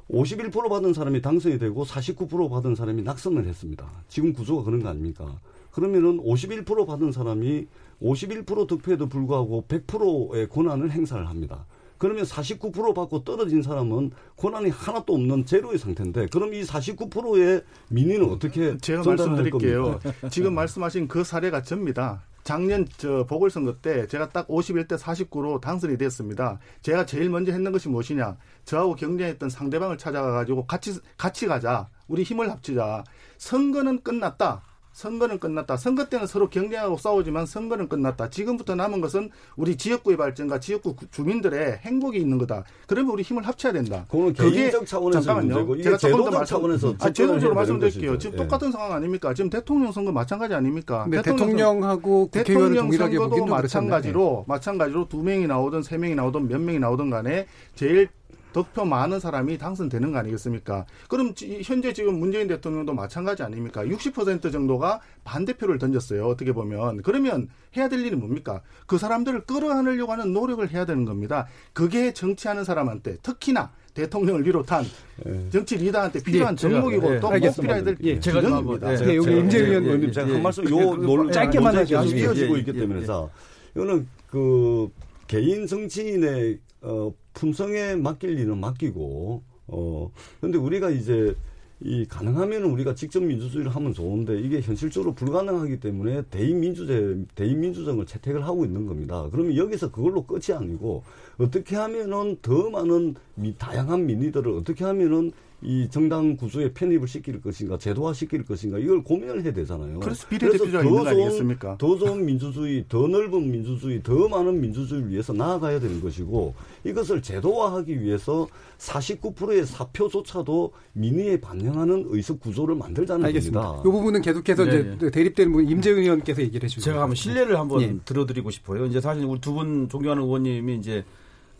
[0.08, 3.90] 51% 받은 사람이 당선이 되고 49% 받은 사람이 낙선을 했습니다.
[4.06, 5.40] 지금 구조가 그런 거 아닙니까?
[5.72, 7.66] 그러면은 51% 받은 사람이
[8.00, 11.66] 51% 득표에도 불구하고 100%의 권한을 행사를 합니다.
[12.00, 18.78] 그러면 49% 받고 떨어진 사람은 권한이 하나도 없는 제로의 상태인데 그럼 이 49%의 민의는 어떻게
[18.78, 20.00] 제가 말씀드릴게요.
[20.32, 22.22] 지금 말씀하신 그 사례가 접니다.
[22.42, 26.58] 작년 저 보궐선거 때 제가 딱 51대 49로 당선이 됐습니다.
[26.80, 28.38] 제가 제일 먼저 했는 것이 무엇이냐?
[28.64, 31.90] 저하고 경쟁했던 상대방을 찾아가 가지고 같이 같이 가자.
[32.08, 33.04] 우리 힘을 합치자.
[33.36, 34.62] 선거는 끝났다.
[35.00, 35.78] 선거는 끝났다.
[35.78, 38.28] 선거 때는 서로 경쟁하고 싸우지만 선거는 끝났다.
[38.28, 42.64] 지금부터 남은 것은 우리 지역구의 발전과 지역구 주민들의 행복이 있는 거다.
[42.86, 44.04] 그러면 우리 힘을 합쳐야 된다.
[44.10, 45.82] 그건 개인적 차원에서 잠깐만요.
[45.82, 48.18] 제가 조금 더 말씀, 차원에서 아, 제도적으로 말씀드릴게요.
[48.18, 48.42] 지금 예.
[48.42, 49.32] 똑같은 상황 아닙니까?
[49.32, 51.06] 지금 대통령 선거 마찬가지 아닙니까?
[51.08, 54.52] 네, 대통령 하고 대통령 선거도 마찬가지로 네.
[54.52, 58.10] 마찬가지로 두 명이 나오든 세 명이 나오든 몇 명이 나오든 간에 제일
[58.52, 60.86] 득표 많은 사람이 당선되는 거 아니겠습니까?
[61.08, 63.84] 그럼 현재 지금 문재인 대통령도 마찬가지 아닙니까?
[63.84, 66.26] 60% 정도가 반대표를 던졌어요.
[66.26, 67.02] 어떻게 보면.
[67.02, 68.62] 그러면 해야 될 일이 뭡니까?
[68.86, 71.46] 그 사람들을 끌어안으려고 하는 노력을 해야 되는 겁니다.
[71.72, 74.84] 그게 정치하는 사람한테 특히나 대통령을 비롯한
[75.26, 75.50] 예.
[75.50, 79.84] 정치 리더한테 필요한 예, 정목이고 예, 또꼭 필요해야 될 예, 제가 기입니다 예, 여기 임재현
[79.84, 82.02] 의원님 제가 한 말씀 요 논, 짧게만 하죠.
[82.04, 83.28] 이어지고 있기 때문에 자
[83.74, 84.88] 이거는 그
[85.26, 91.34] 개인 정치인의 어, 품성에 맡길 일은 맡기고 어 근데 우리가 이제
[91.82, 98.66] 이 가능하면 우리가 직접 민주주의를 하면 좋은데 이게 현실적으로 불가능하기 때문에 대의민주제 대의민주정을 채택을 하고
[98.66, 99.26] 있는 겁니다.
[99.32, 101.04] 그러면 여기서 그걸로 끝이 아니고
[101.38, 105.32] 어떻게 하면은 더 많은 미, 다양한 민의들을 어떻게 하면은
[105.62, 110.00] 이 정당 구조에 편입을 시킬 것인가, 제도화 시킬 것인가 이걸 고민을 해야 되잖아요.
[110.00, 111.76] 그래서 비례대표제가 있는 거 아니겠습니까?
[111.78, 116.54] 더 좋은 민주주의, 더 넓은 민주주의, 더 많은 민주주의를 위해서 나아가야 되는 것이고
[116.84, 118.48] 이것을 제도화하기 위해서
[118.78, 123.60] 49%의 사표조차도 민의에 반영하는 의석 구조를 만들자는 알겠습니다.
[123.60, 123.82] 겁니다.
[123.88, 125.10] 이 부분은 계속해서 네, 이제 네.
[125.10, 126.84] 대립되는 분 임재은 의원께서 얘기를 해주시죠.
[126.84, 127.96] 제가 한번 신뢰를 한번 예.
[128.04, 128.86] 들어드리고 싶어요.
[128.86, 131.04] 이제 사실 우리 두 분 존경하는 의원님이 이제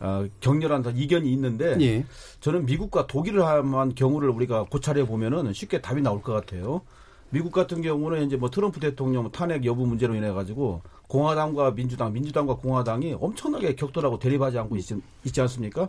[0.01, 2.05] 어, 격렬한 이견이 있는데 예.
[2.39, 6.81] 저는 미국과 독일을 한 경우를 우리가 고찰해 보면은 쉽게 답이 나올 것 같아요.
[7.29, 12.55] 미국 같은 경우는 이제 뭐 트럼프 대통령 탄핵 여부 문제로 인해 가지고 공화당과 민주당, 민주당과
[12.55, 15.87] 공화당이 엄청나게 격돌하고 대립하지 않고 있지, 있지 않습니까?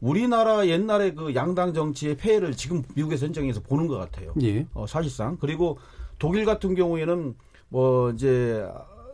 [0.00, 4.34] 우리나라 옛날에 그 양당 정치의 폐해를 지금 미국의 전쟁에서 보는 것 같아요.
[4.42, 4.66] 예.
[4.74, 5.78] 어, 사실상 그리고
[6.18, 7.34] 독일 같은 경우에는
[7.68, 8.68] 뭐 이제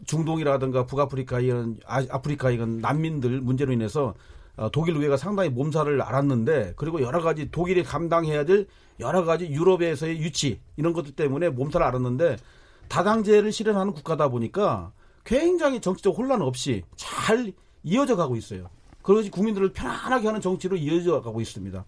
[0.07, 4.15] 중동이라든가 북아프리카 이런 아, 아프리카 이런 난민들 문제로 인해서 어,
[4.69, 8.67] 독일 의회가 상당히 몸살을 앓았는데 그리고 여러 가지 독일이 감당해야 될
[8.99, 12.37] 여러 가지 유럽에서의 유치 이런 것들 때문에 몸살을 앓았는데
[12.89, 14.93] 다당제를 실현하는 국가다 보니까
[15.25, 17.53] 굉장히 정치적 혼란 없이 잘
[17.83, 18.69] 이어져 가고 있어요.
[19.03, 21.85] 그러지 국민들을 편안하게 하는 정치로 이어져 가고 있습니다.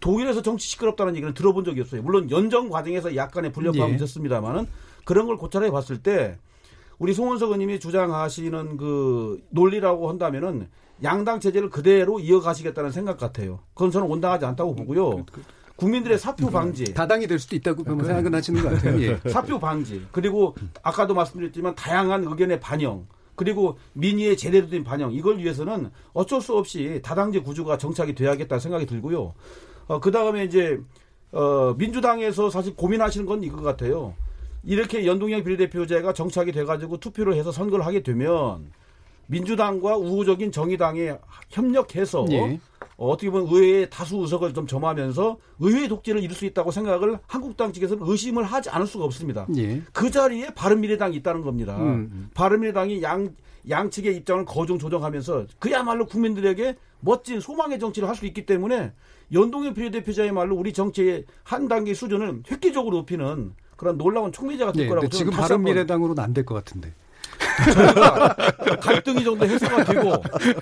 [0.00, 2.02] 독일에서 정치 시끄럽다는 얘기는 들어본 적이 없어요.
[2.02, 3.96] 물론 연정 과정에서 약간의 불협화음이 예.
[3.96, 4.66] 있었습니다만은
[5.04, 6.38] 그런 걸 고찰해 봤을 때
[6.98, 10.68] 우리 송원석 의원님이 주장하시는 그 논리라고 한다면은
[11.02, 13.60] 양당 체제를 그대로 이어가시겠다는 생각 같아요.
[13.74, 15.24] 그건 저는 온당하지 않다고 보고요.
[15.76, 19.00] 국민들의 사표 방지, 다당이 될 수도 있다고 그러면 생각은 하시는 것 같아요.
[19.02, 19.20] 예.
[19.28, 25.90] 사표 방지, 그리고 아까도 말씀드렸지만 다양한 의견의 반영, 그리고 민의의 제대로 된 반영, 이걸 위해서는
[26.14, 29.34] 어쩔 수 없이 다당제 구조가 정착이 돼야겠다는 생각이 들고요.
[29.88, 30.80] 어, 그 다음에 이제,
[31.32, 34.14] 어, 민주당에서 사실 고민하시는 건 이거 같아요.
[34.64, 38.72] 이렇게 연동형 비례대표제가 정착이 돼가지고 투표를 해서 선거를 하게 되면
[39.26, 41.10] 민주당과 우호적인 정의당이
[41.50, 42.58] 협력해서 예.
[42.96, 47.72] 어, 어떻게 보면 의회의 다수 의석을 좀 점하면서 의회 독재를 이룰 수 있다고 생각을 한국당
[47.72, 49.46] 측에서는 의심을 하지 않을 수가 없습니다.
[49.56, 49.82] 예.
[49.92, 51.76] 그 자리에 바른미래당이 있다는 겁니다.
[51.76, 52.30] 음.
[52.34, 53.34] 바른미래당이 양
[53.68, 58.92] 양측의 입장을 거중 조정하면서 그야말로 국민들에게 멋진 소망의 정치를 할 수 있기 때문에
[59.32, 64.88] 연동형 비례대표자야말로 우리 정치의 한 단계 수준을 획기적으로 높이는 그런 놀라운 촉매제가 될 예.
[64.88, 66.92] 거라고 근데 저는 지금 바른미래당으로는 안 될 것 같은데.
[67.64, 68.36] 저희가
[68.80, 70.12] 갈등이 정도 해소가 되고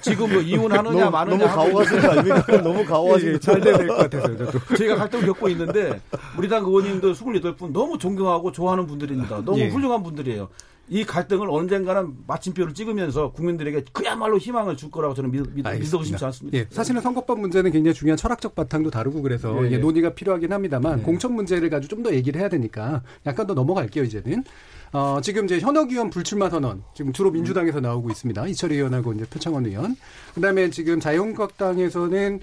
[0.00, 2.62] 지금 뭐 이혼하느냐 마느냐 너무 가오하시는 거 아닙니까?
[2.62, 4.38] 너무 가오하시는 예, 잘 돼야 될 것 같아서요.
[4.38, 4.58] 저도.
[4.76, 6.00] 저희가 갈등을 겪고 있는데
[6.36, 9.42] 우리 당 의원님들 28분 너무 존경하고 좋아하는 분들입니다.
[9.44, 9.68] 너무 예.
[9.68, 10.48] 훌륭한 분들이에요.
[10.88, 16.22] 이 갈등을 언젠가는 마침표를 찍으면서 국민들에게 그야말로 희망을 줄 거라고 저는 믿, 믿, 믿어 의심치
[16.24, 16.58] 않습니다.
[16.58, 19.78] 예, 사실은 선거법 문제는 굉장히 중요한 철학적 바탕도 다루고 그래서 예, 이게 예.
[19.80, 24.44] 논의가 필요하긴 합니다만 공천 문제를 가지고 좀 더 얘기를 해야 되니까 약간 더 넘어갈게요 이제는.
[24.92, 28.46] 어, 지금 이제 현역 의원 불출마 선언 지금 주로 민주당에서 나오고 있습니다.
[28.46, 29.96] 이철희 의원하고 이제 표창원 의원.
[30.34, 32.40] 그다음에 지금 자유한국당에서는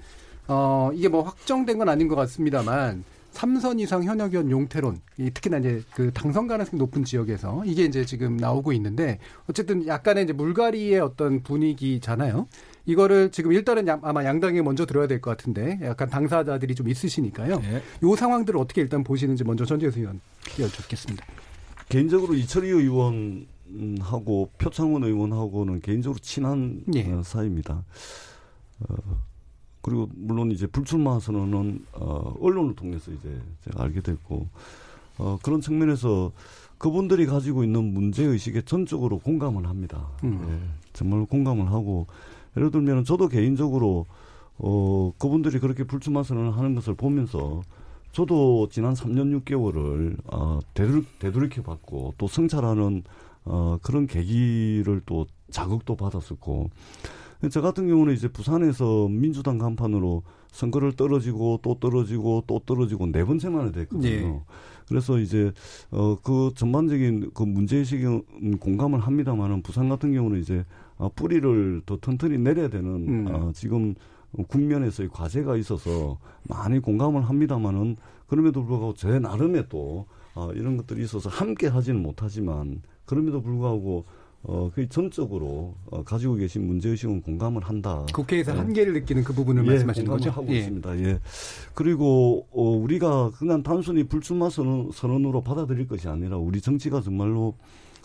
[0.48, 3.04] 어, 이게 뭐 확정된 건 아닌 것 같습니다만.
[3.32, 8.04] 삼선 이상 현역 의원 용태론, 이 특히나 이제 그 당선 가능성이 높은 지역에서 이게 이제
[8.04, 9.18] 지금 나오고 있는데
[9.48, 12.46] 어쨌든 약간의 이제 물갈이의 어떤 분위기잖아요.
[12.84, 17.58] 이거를 지금 일단은 양- 아마 양당에 먼저 들어야 될 것 같은데 약간 당사자들이 좀 있으시니까요.
[17.60, 17.82] 네.
[18.02, 20.20] 요 상황들을 어떻게 일단 보시는지 먼저 전재수 의원
[20.58, 21.24] 여쭙겠습니다.
[21.88, 27.10] 개인적으로 이철희 의원하고 표창원 의원하고는 개인적으로 친한 예.
[27.10, 27.84] 어, 사이입니다.
[28.80, 28.94] 어,
[29.82, 34.46] 그리고 물론 이제 불출마 선언은 어, 언론을 통해서 이제 제가 알게 됐고
[35.18, 36.32] 어, 그런 측면에서
[36.78, 40.08] 그분들이 가지고 있는 문제 의식에 전적으로 공감을 합니다.
[40.24, 40.44] 음.
[40.48, 42.06] 예, 정말 공감을 하고
[42.56, 44.06] 예를 들면 저도 개인적으로
[44.58, 47.62] 어, 그분들이 그렇게 불출마 선언을 하는 것을 보면서
[48.12, 53.02] 저도 지난 3년 6개월을 어, 되돌, 되돌이켜 봤고 또 성찰하는
[53.44, 56.70] 어, 그런 계기를 또 자극도 받았었고
[57.50, 60.22] 저 같은 경우는 이제 부산에서 민주당 간판으로
[60.52, 64.08] 선거를 떨어지고 또 떨어지고 또 떨어지고 네 번째 만에 됐거든요.
[64.08, 64.40] 예.
[64.86, 65.52] 그래서 이제
[65.90, 70.64] 어그 전반적인 그 문제의식은 공감을 합니다만은 부산 같은 경우는 이제
[70.96, 73.26] 어, 뿌리를 더 튼튼히 내려야 되는 음.
[73.30, 73.94] 어, 지금
[74.48, 76.18] 국면에서의 과제가 있어서
[76.48, 82.82] 많이 공감을 합니다만은 그럼에도 불구하고 제 나름의 또 어, 이런 것들이 있어서 함께 하지는 못하지만
[83.04, 84.04] 그럼에도 불구하고
[84.44, 88.04] 어, 그 전적으로 어, 가지고 계신 문제의식은 공감을 한다.
[88.12, 88.58] 국회에서 네.
[88.58, 90.30] 한계를 느끼는 그 부분을 예, 말씀하시는 거죠?
[90.30, 90.58] 하고 예.
[90.58, 90.98] 있습니다.
[90.98, 91.20] 예.
[91.74, 97.54] 그리고 어, 우리가 그냥 단순히 불출마 선언, 선언으로 받아들일 것이 아니라 우리 정치가 정말로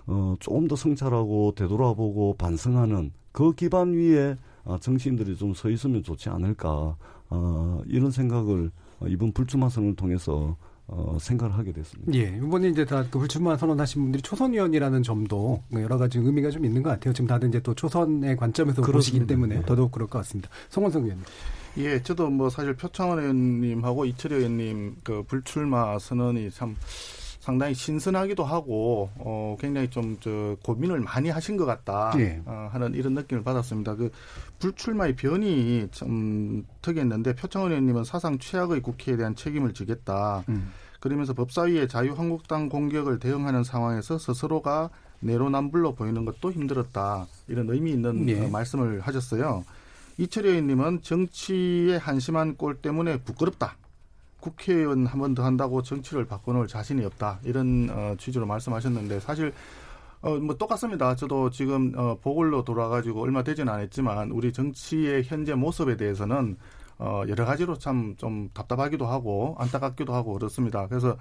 [0.05, 6.29] 어, 조금 더 성찰하고 되돌아보고 반성하는 그 기반 위에 아, 정치인들이 좀 서 있으면 좋지
[6.29, 6.95] 않을까
[7.29, 8.69] 어, 이런 생각을
[8.99, 10.55] 어, 이번 불출마 선언을 통해서
[10.89, 12.13] 어, 생각을 하게 됐습니다.
[12.13, 16.63] 예, 이번에 이제 다 그 불출마 선언하신 분들이 초선 의원이라는 점도 여러 가지 의미가 좀
[16.65, 17.13] 있는 것 같아요.
[17.13, 18.97] 지금 다들 이제 또 초선의 관점에서 그렇습니다.
[18.97, 19.65] 보시기 때문에 네.
[19.65, 20.49] 더더욱 그럴 것 같습니다.
[20.69, 21.25] 송원성 의원님.
[21.79, 26.75] 예, 저도 뭐 사실 표창원 의원님하고 이철희 의원님 그 불출마 선언이 참
[27.47, 32.41] 상당히 신선하기도 하고 어 굉장히 좀 저 고민을 많이 하신 것 같다 예.
[32.45, 33.95] 어, 하는 이런 느낌을 받았습니다.
[33.95, 34.11] 그
[34.59, 40.43] 불출마의 변이 참 특이했는데 표창원 의원님은 사상 최악의 국회에 대한 책임을 지겠다.
[40.49, 40.71] 음.
[40.99, 44.89] 그러면서 법사위의 자유한국당 공격을 대응하는 상황에서 스스로가
[45.19, 47.27] 내로남불로 보이는 것도 힘들었다.
[47.47, 48.43] 이런 의미 있는 예.
[48.43, 49.63] 어, 말씀을 하셨어요.
[50.17, 53.77] 이철희 의원님은 정치의 한심한 꼴 때문에 부끄럽다.
[54.39, 57.39] 국회의원 한 번 더 한다고 정치를 바꿔놓을 자신이 없다.
[57.43, 59.53] 이런 어, 취지로 말씀하셨는데 사실
[60.21, 61.15] 어, 뭐 똑같습니다.
[61.15, 66.57] 저도 지금 어, 보궐로 돌아가지고 얼마 되지는 않았지만 우리 정치의 현재 모습에 대해서는
[66.99, 70.87] 어, 여러 가지로 참 좀 답답하기도 하고 안타깝기도 하고 그렇습니다.
[70.87, 71.15] 그래서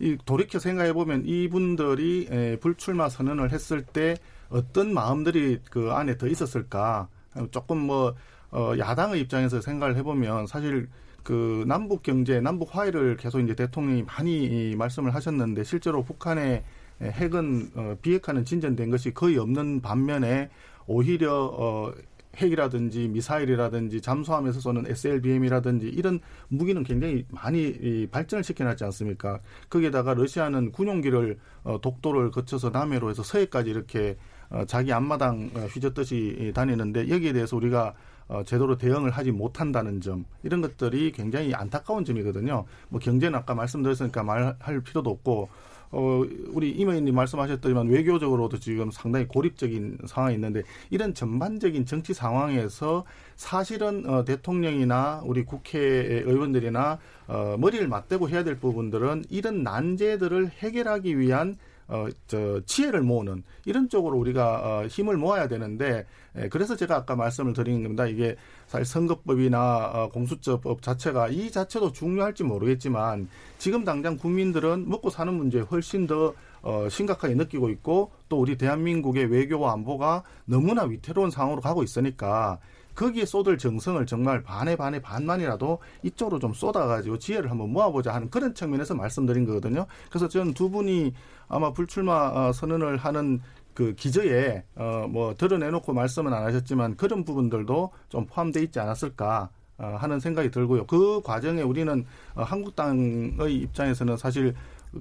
[0.00, 4.16] 이 돌이켜 생각해 보면 이분들이 에, 불출마 선언을 했을 때
[4.48, 7.08] 어떤 마음들이 그 안에 더 있었을까?
[7.50, 8.14] 조금 뭐
[8.50, 10.88] 어, 야당의 입장에서 생각을 해보면 사실
[11.22, 16.64] 그 남북 경제, 남북 화해를 계속 이제 대통령이 많이 이 말씀을 하셨는데 실제로 북한의
[17.00, 20.50] 핵은 어, 비핵화는 진전된 것이 거의 없는 반면에
[20.86, 21.92] 오히려 어,
[22.36, 29.40] 핵이라든지 미사일이라든지 잠수함에서 쏘는 SLBM이라든지 이런 무기는 굉장히 많이 이 발전을 시켜놨지 않습니까?
[29.68, 34.16] 거기에다가 러시아는 군용기를 어, 독도를 거쳐서 남해로 해서 서해까지 이렇게
[34.48, 37.94] 어, 자기 앞마당 어, 휘젓듯이 이, 다니는데 여기에 대해서 우리가
[38.32, 42.64] 어, 제대로 대응을 하지 못한다는 점 이런 것들이 굉장히 안타까운 점이거든요.
[42.88, 45.50] 뭐 경제는 아까 말씀드렸으니까 말할 필요도 없고
[45.90, 53.04] 어, 우리 임 의원님 말씀하셨더니만 외교적으로도 지금 상당히 고립적인 상황이 있는데 이런 전반적인 정치 상황에서
[53.36, 61.18] 사실은 어, 대통령이나 우리 국회 의원들이나 어, 머리를 맞대고 해야 될 부분들은 이런 난제들을 해결하기
[61.18, 61.56] 위한
[61.88, 66.06] 어, 저, 지혜를 모으는 이런 쪽으로 우리가 어, 힘을 모아야 되는데
[66.36, 68.06] 에, 그래서 제가 아까 말씀을 드린 겁니다.
[68.06, 73.28] 이게 사실 선거법이나 어, 공수처법 자체가 이 자체도 중요할지 모르겠지만
[73.58, 79.26] 지금 당장 국민들은 먹고 사는 문제 훨씬 더 어, 심각하게 느끼고 있고 또 우리 대한민국의
[79.26, 82.58] 외교와 안보가 너무나 위태로운 상황으로 가고 있으니까
[82.94, 88.54] 거기에 쏟을 정성을 정말 반에 반에 반만이라도 이쪽으로 좀 쏟아가지고 지혜를 한번 모아보자 하는 그런
[88.54, 89.86] 측면에서 말씀드린 거거든요.
[90.10, 91.12] 그래서 저는 두 분이
[91.48, 93.40] 아마 불출마 어, 선언을 하는
[93.74, 99.96] 그 기저에 어 뭐 드러내놓고 말씀은 안 하셨지만 그런 부분들도 좀 포함돼 있지 않았을까 어,
[99.98, 100.86] 하는 생각이 들고요.
[100.86, 104.54] 그 과정에 우리는 어, 한국당의 입장에서는 사실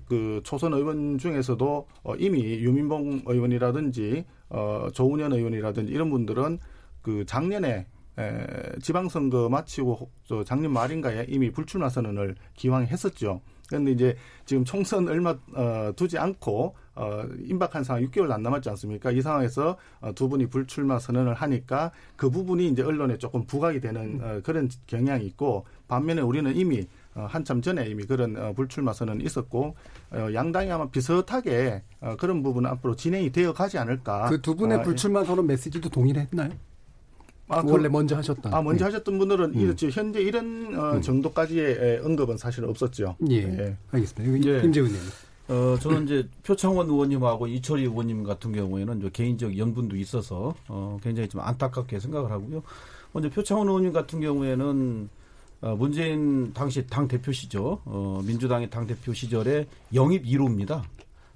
[0.07, 6.59] 그 초선 의원 중에서도 어, 이미 유민봉 의원이라든지 어, 조은현 의원이라든지 이런 분들은
[7.01, 7.87] 그 작년에
[8.17, 8.45] 에,
[8.81, 13.41] 지방선거 마치고 저 작년 말인가에 이미 불출마 선언을 기왕했었죠.
[13.69, 19.11] 그런데 이제 지금 총선 얼마 어, 두지 않고 어, 임박한 상황 6개월 안 남았지 않습니까?
[19.11, 24.19] 이 상황에서 어, 두 분이 불출마 선언을 하니까 그 부분이 이제 언론에 조금 부각이 되는
[24.21, 26.85] 어, 그런 경향이 있고 반면에 우리는 이미
[27.15, 29.75] 어, 한참 전에 이미 그런 어, 불출마 선언이 있었고
[30.11, 34.29] 어, 양당이 아마 비슷하게 어, 그런 부분은 앞으로 진행이 되어 가지 않을까.
[34.29, 36.49] 그 두 분의 아, 불출마 선언 메시지도 동일했나요?
[37.51, 38.53] 아, 그- 원래 먼저 하셨던.
[38.53, 38.87] 아, 먼저 예.
[38.87, 39.71] 하셨던 분들은 음.
[39.71, 43.15] 이 지금 현재 이런 어, 정도까지의 에, 언급은 사실 없었죠.
[43.29, 43.35] 예.
[43.43, 43.77] 예.
[43.91, 44.49] 알겠습니다.
[44.49, 44.63] 예.
[44.63, 45.01] 임재훈 의원.
[45.49, 51.27] 어, 저는 이제 표창원 의원님하고 이철희 의원님 같은 경우에는 이제 개인적 연분도 있어서 어, 굉장히
[51.27, 52.63] 좀 안타깝게 생각을 하고요.
[53.11, 55.09] 먼저 표창원 의원님 같은 경우에는
[55.61, 57.81] 어, 문재인 당시 당 대표시죠.
[57.83, 60.83] 어, 민주당의 당 대표 시절에 영입 1호입니다.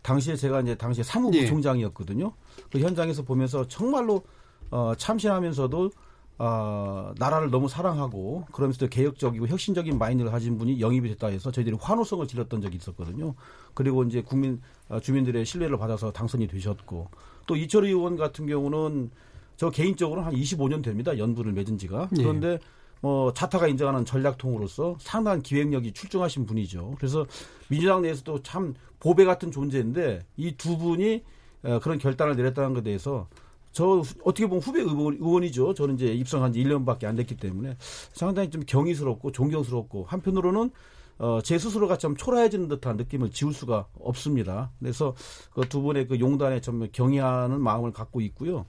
[0.01, 2.31] 당시에 제가 이제 당시에 사무부총장이었거든요.
[2.71, 4.23] 그 현장에서 보면서 정말로
[4.71, 5.91] 어, 참신하면서도
[6.37, 12.27] 어, 나라를 너무 사랑하고 그러면서도 개혁적이고 혁신적인 마인드를 가진 분이 영입이 됐다 해서 저희들이 환호성을
[12.27, 13.35] 질렀던 적이 있었거든요.
[13.73, 17.07] 그리고 이제 국민 어, 주민들의 신뢰를 받아서 당선이 되셨고
[17.47, 19.11] 또 이철희 의원 같은 경우는
[19.57, 21.17] 저 개인적으로는 한 25년 됩니다.
[21.17, 22.09] 연분을 맺은 지가.
[22.17, 22.23] 예.
[22.23, 22.59] 그런데
[22.99, 26.95] 뭐 자타가 인정하는 전략통으로서 상당한 기획력이 출중하신 분이죠.
[26.97, 27.25] 그래서
[27.69, 31.23] 민주당 내에서도 참 보배 같은 존재인데 이 두 분이
[31.63, 33.27] 어, 그런 결단을 내렸다는 것에 대해서
[33.75, 35.73] 저 어떻게 보면 후배 의원, 의원이죠.
[35.73, 37.75] 저는 이제 입성한 지 1년밖에 안 됐기 때문에
[38.13, 40.71] 상당히 좀 경이스럽고 존경스럽고 한편으로는
[41.17, 44.71] 어, 제 스스로가 좀 초라해지는 듯한 느낌을 지울 수가 없습니다.
[44.79, 45.13] 그래서
[45.51, 48.65] 그 두 분의 그 용단에 좀 경의하는 마음을 갖고 있고요.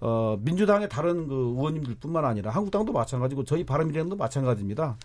[0.00, 4.96] 어, 민주당의 다른 그 의원님들 뿐만 아니라 한국당도 마찬가지고 저희 바른미래당도 마찬가지입니다.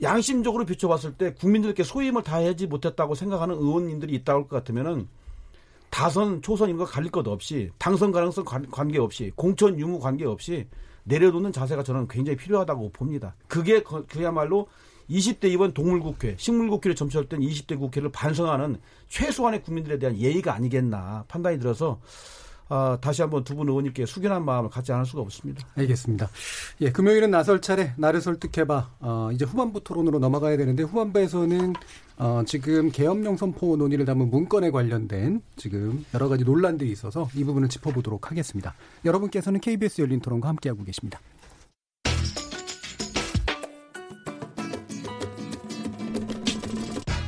[0.00, 5.08] 양심적으로 비춰봤을 때 국민들께 소임을 다하지 못했다고 생각하는 의원님들이 있다고 할것 같으면은
[5.90, 10.24] 다선 초선 이런 거 갈릴 것 없이 당선 가능성 관- 관계 없이 공천 유무 관계
[10.26, 10.66] 없이
[11.04, 13.34] 내려놓는 자세가 저는 굉장히 필요하다고 봅니다.
[13.48, 14.66] 그게 그야말로
[15.08, 18.78] 20대 이번 동물국회, 식물국회를 점치할 땐 20대 국회를 반성하는
[19.08, 22.00] 최소한의 국민들에 대한 예의가 아니겠나 판단이 들어서
[22.68, 25.64] 아, 다시 한번 두 분 의원님께 숙연한 마음을 갖지 않을 수가 없습니다.
[25.76, 26.28] 알겠습니다.
[26.80, 28.90] 예, 금요일은 나설 차례 나를 설득해봐.
[28.98, 31.74] 어, 이제 후반부 토론으로 넘어가야 되는데 후반부에서는
[32.18, 37.68] 어, 지금 계엄령 선포 논의를 담은 문건에 관련된 지금 여러 가지 논란들이 있어서 이 부분을
[37.68, 38.74] 짚어보도록 하겠습니다.
[39.04, 41.20] 여러분께서는 KBS 열린 토론과 함께하고 계십니다.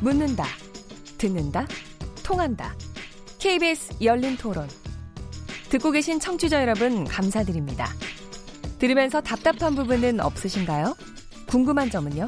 [0.01, 0.45] 묻는다,
[1.17, 1.67] 듣는다,
[2.23, 2.73] 통한다.
[3.37, 4.67] KBS 열린 토론.
[5.69, 7.87] 듣고 계신 청취자 여러분 감사드립니다.
[8.79, 10.95] 들으면서 답답한 부분은 없으신가요?
[11.47, 12.27] 궁금한 점은요?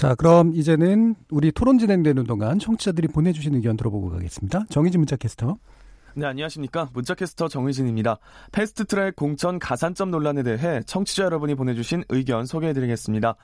[0.00, 4.64] 자, 그럼 이제는 우리 토론 진행되는 동안 청취자들이 보내주신 의견 들어보고 가겠습니다.
[4.70, 5.58] 정희진 문자 캐스터.
[6.14, 6.88] 네, 안녕하십니까.
[6.94, 8.16] 문자캐스터 정의진입니다.
[8.50, 13.34] 패스트 트랙 공천 가산점 논란에 대해 청취자 여러분이 보내주신 의견 소개해드리겠습니다.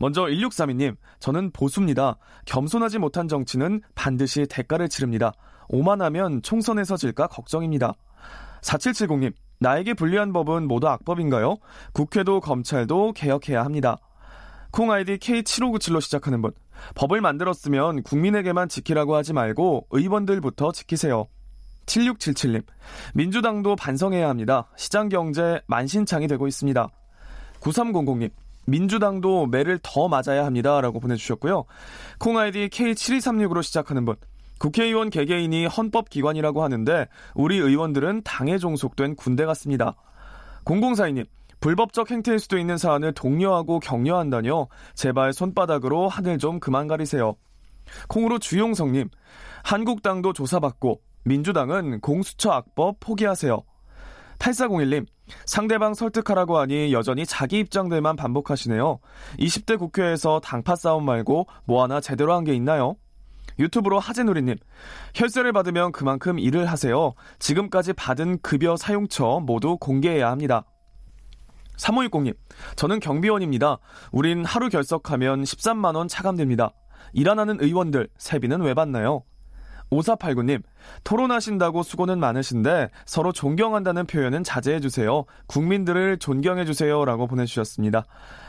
[0.00, 2.18] 먼저 1632님, 저는 보수입니다.
[2.44, 5.32] 겸손하지 못한 정치는 반드시 대가를 치릅니다.
[5.70, 7.94] 오만하면 총선에서 질까 걱정입니다.
[8.60, 11.56] 4770님, 나에게 불리한 법은 모두 악법인가요?
[11.94, 13.96] 국회도 검찰도 개혁해야 합니다.
[14.72, 16.50] 콩 아이디 K7597로 시작하는 분.
[16.94, 21.28] 법을 만들었으면 국민에게만 지키라고 하지 말고 의원들부터 지키세요.
[21.84, 22.64] 7677님.
[23.14, 24.68] 민주당도 반성해야 합니다.
[24.76, 26.88] 시장 경제 만신창이 되고 있습니다.
[27.60, 28.30] 9300님.
[28.66, 30.80] 민주당도 매를 더 맞아야 합니다.
[30.80, 31.64] 라고 보내주셨고요.
[32.18, 34.16] 콩 아이디 K7236으로 시작하는 분.
[34.58, 39.96] 국회의원 개개인이 헌법기관이라고 하는데 우리 의원들은 당에 종속된 군대 같습니다.
[40.64, 41.26] 0042님,
[41.62, 44.66] 불법적 행태일 수도 있는 사안을 독려하고 격려한다뇨.
[44.94, 47.36] 제발 손바닥으로 하늘 좀 그만 가리세요.
[48.08, 49.08] 콩으로 주용성님,
[49.62, 53.62] 한국당도 조사받고 민주당은 공수처 악법 포기하세요.
[54.40, 55.06] 8401님,
[55.46, 58.98] 상대방 설득하라고 하니 여전히 자기 입장들만 반복하시네요.
[59.38, 62.96] 20대 국회에서 당파 싸움 말고 뭐 하나 제대로 한 게 있나요?
[63.60, 64.56] 유튜브로 하재누리님,
[65.14, 67.14] 혈세를 받으면 그만큼 일을 하세요.
[67.38, 70.64] 지금까지 받은 급여 사용처 모두 공개해야 합니다.
[71.78, 72.34] 3560님,
[72.76, 73.78] 저는 경비원입니다.
[74.12, 76.72] 우린 하루 결석하면 13만원 차감됩니다.
[77.12, 79.24] 일안 하는 의원들, 세비는 왜 받나요?
[79.92, 80.62] 5489님,
[81.04, 85.24] 토론하신다고 수고는 많으신데 서로 존경한다는 표현은 자제해주세요.
[85.46, 87.04] 국민들을 존경해주세요.
[87.04, 88.04] 라고 보내주셨습니다.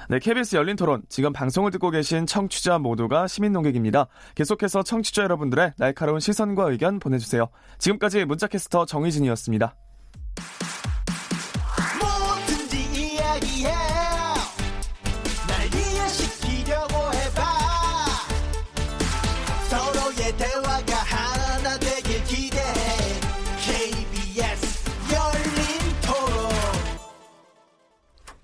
[0.10, 1.04] 네, KBS 열린 토론.
[1.10, 4.08] 지금 방송을 듣고 계신 청취자 모두가 시민 농객입니다.
[4.36, 7.48] 계속해서 청취자 여러분들의 날카로운 시선과 의견 보내주세요.
[7.78, 9.76] 지금까지 문자캐스터 정희진이었습니다.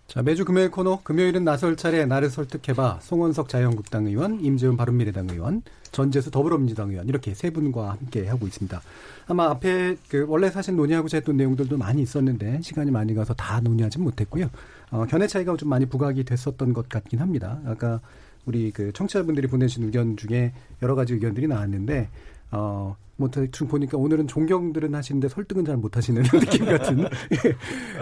[0.10, 5.62] 자, 매주 금요일 코너 금요일은 나설 차례 나를 설득해봐 송원석 자유한국당 의원, 임재훈 바른미래당 의원,
[5.92, 8.82] 전재수 더불어민주당 의원 이렇게 세 분과 함께 하고 있습니다.
[9.28, 14.00] 아마 앞에 그 원래 사실 논의하고 했던 내용들도 많이 있었는데 시간이 많이 가서 다 논의하지
[14.00, 14.50] 못했고요.
[14.90, 17.60] 어, 견해 차이가 좀 많이 부각이 됐었던 것 같긴 합니다.
[17.68, 18.02] 아까
[18.48, 22.10] 우리 그 청취자분들이 보내신 의견 중에 여러 가지 의견들이 나왔는데
[22.50, 27.00] 어, 뭐 대충 보니까 오늘은 존경들은 하시는데 설득은 잘 못하시는 느낌 같은.
[27.04, 27.56] 예.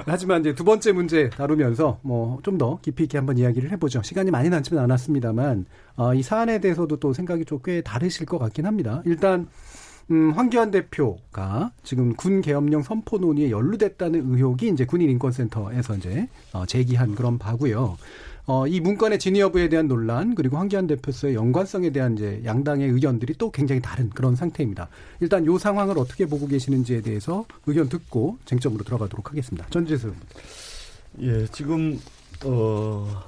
[0.06, 4.02] 하지만 이제 두 번째 문제 다루면서 뭐 좀 더 깊이 있게 한번 이야기를 해보죠.
[4.04, 5.66] 시간이 많이 남지는 않았습니다만
[5.98, 9.02] 어, 이 사안에 대해서도 또 생각이 좀 꽤 다르실 것 같긴 합니다.
[9.06, 9.48] 일단
[10.12, 16.66] 음, 황교안 대표가 지금 군 계엄령 선포 논의에 연루됐다는 의혹이 이제 군인 인권센터에서 이제 어,
[16.68, 17.98] 제기한 그런 바고요.
[18.48, 23.34] 어, 이 문건의 진위 여부에 대한 논란 그리고 황교안 대표의 연관성에 대한 이제 양당의 의견들이
[23.38, 24.88] 또 굉장히 다른 그런 상태입니다.
[25.20, 29.68] 일단 이 상황을 어떻게 보고 계시는지에 대해서 의견 듣고 쟁점으로 들어가도록 하겠습니다.
[29.70, 30.14] 전재수.
[31.24, 32.00] 예, 지금
[32.46, 33.22] 어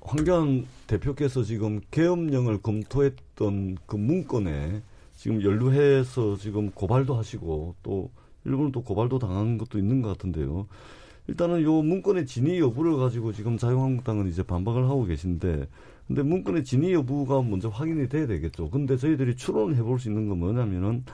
[0.00, 4.82] 황교안 대표께서 지금 계엄령을 검토했던 그 문건에
[5.16, 8.10] 지금 연루해서 지금 고발도 하시고 또
[8.44, 10.66] 일부는 또 고발도 당한 것도 있는 것 같은데요.
[11.28, 15.66] 일단은 요 문건의 진위 여부를 가지고 지금 자유한국당은 이제 반박을 하고 계신데
[16.06, 18.70] 근데 문건의 진위 여부가 먼저 확인이 돼야 되겠죠.
[18.70, 21.04] 근데 저희들이 추론해 볼 수 있는 건 뭐냐면은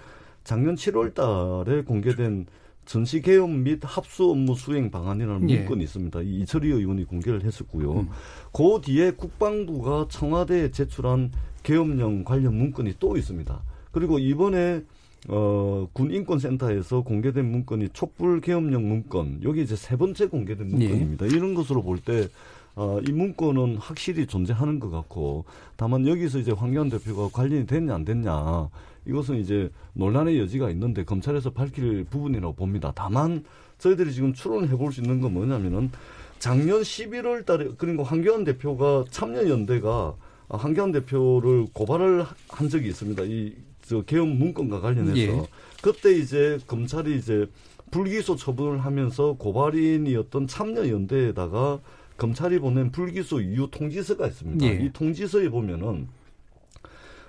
[0.45, 2.47] 작년 7월 달에 공개된
[2.85, 5.59] 전시 개업 및 합수 업무 수행 방안이라는 예.
[5.61, 6.21] 문건이 있습니다.
[6.23, 7.93] 이 이철희 의원이 공개를 했었고요.
[7.93, 8.09] 음.
[8.53, 11.31] 그 뒤에 국방부가 청와대에 제출한
[11.63, 13.63] 계엄령 관련 문건이 또 있습니다.
[13.93, 14.83] 그리고 이번에
[15.29, 20.89] 어, 군 인권센터에서 공개된 문건이 촛불 계엄령 문건, 여기 이제 세 번째 공개된 예.
[20.89, 21.27] 문건입니다.
[21.27, 22.29] 이런 것으로 볼 때,
[22.75, 25.45] 어, 이 문건은 확실히 존재하는 것 같고,
[25.77, 28.69] 다만 여기서 이제 황교안 대표가 관련이 됐냐 안 됐냐,
[29.07, 32.93] 이것은 이제 논란의 여지가 있는데 검찰에서 밝힐 부분이라고 봅니다.
[32.95, 33.45] 다만
[33.79, 35.91] 저희들이 지금 추론해 볼 수 있는 건 뭐냐면은
[36.39, 40.15] 작년 11월 달에, 그리고 황교안 대표가 참여연대가
[40.49, 43.23] 황교안 대표를 고발을 한 적이 있습니다.
[43.25, 45.17] 이, 저, 개헌 문건과 관련해서.
[45.19, 45.47] 예.
[45.83, 47.47] 그때 이제 검찰이 이제
[47.91, 51.81] 불기소 처분을 하면서 고발인이었던 참여연대에다가
[52.17, 54.67] 검찰이 보낸 불기소 이유 통지서가 있습니다.
[54.67, 54.85] 예.
[54.85, 56.09] 이 통지서에 보면은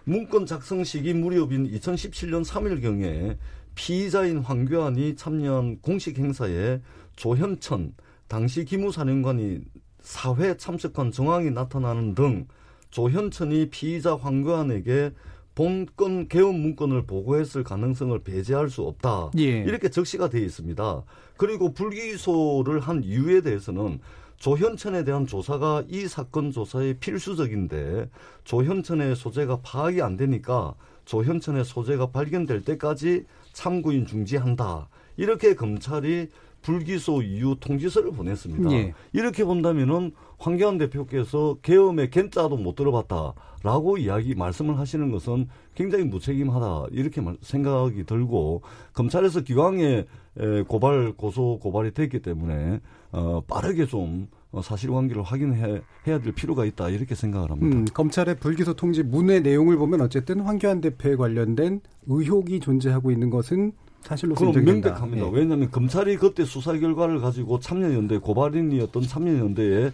[0.05, 3.37] 문건 작성 시기 무렵인 2017년 3일경에
[3.75, 6.81] 피의자인 황교안이 참여한 공식 행사에
[7.15, 7.93] 조현천
[8.27, 9.61] 당시 기무사령관이
[10.01, 12.47] 사회 참석한 정황이 나타나는 등
[12.91, 15.11] 조현천이 피의자 황교안에게
[15.55, 19.31] 본건 개헌 문건을 보고했을 가능성을 배제할 수 없다.
[19.37, 19.59] 예.
[19.59, 21.03] 이렇게 적시가 되어 있습니다.
[21.37, 23.99] 그리고 불기소를 한 이유에 대해서는
[24.37, 28.09] 조현천에 대한 조사가 이 사건 조사에 필수적인데
[28.43, 30.73] 조현천의 소재가 파악이 안 되니까
[31.05, 34.89] 조현천의 소재가 발견될 때까지 참고인 중지한다.
[35.17, 36.29] 이렇게 검찰이
[36.61, 38.71] 불기소 이후 통지서를 보냈습니다.
[38.71, 38.93] 예.
[39.11, 40.13] 이렇게 본다면은
[40.43, 48.03] 황교안 대표께서 계엄의 겐짜도 못 들어봤다라고 이야기 말씀을 하시는 것은 굉장히 무책임하다 이렇게 말- 생각이
[48.05, 48.61] 들고
[48.93, 50.05] 검찰에서 기왕에
[50.39, 52.81] 에, 고발 고소 고발이 됐기 때문에
[53.13, 57.77] 어, 빠르게 좀 어, 사실관계를 확인해 해야 될 필요가 있다 이렇게 생각을 합니다.
[57.77, 63.71] 음, 검찰의 불기소 통지 문의 내용을 보면 어쨌든 황교안 대표에 관련된 의혹이 존재하고 있는 것은
[64.01, 64.53] 사실로 그럼.
[64.65, 65.25] 명백합니다.
[65.25, 65.31] 예.
[65.31, 69.91] 왜냐하면 검찰이 그때 수사 결과를 가지고 참여연대 고발인이었던 참여연대에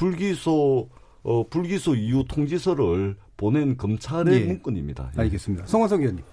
[0.00, 0.88] 불기소
[1.22, 4.46] 어, 불기소 이후 통지서를 보낸 검찰의 예.
[4.46, 5.12] 문건입니다.
[5.14, 5.20] 예.
[5.20, 5.66] 알겠습니다.
[5.66, 6.24] 송원석 의원님.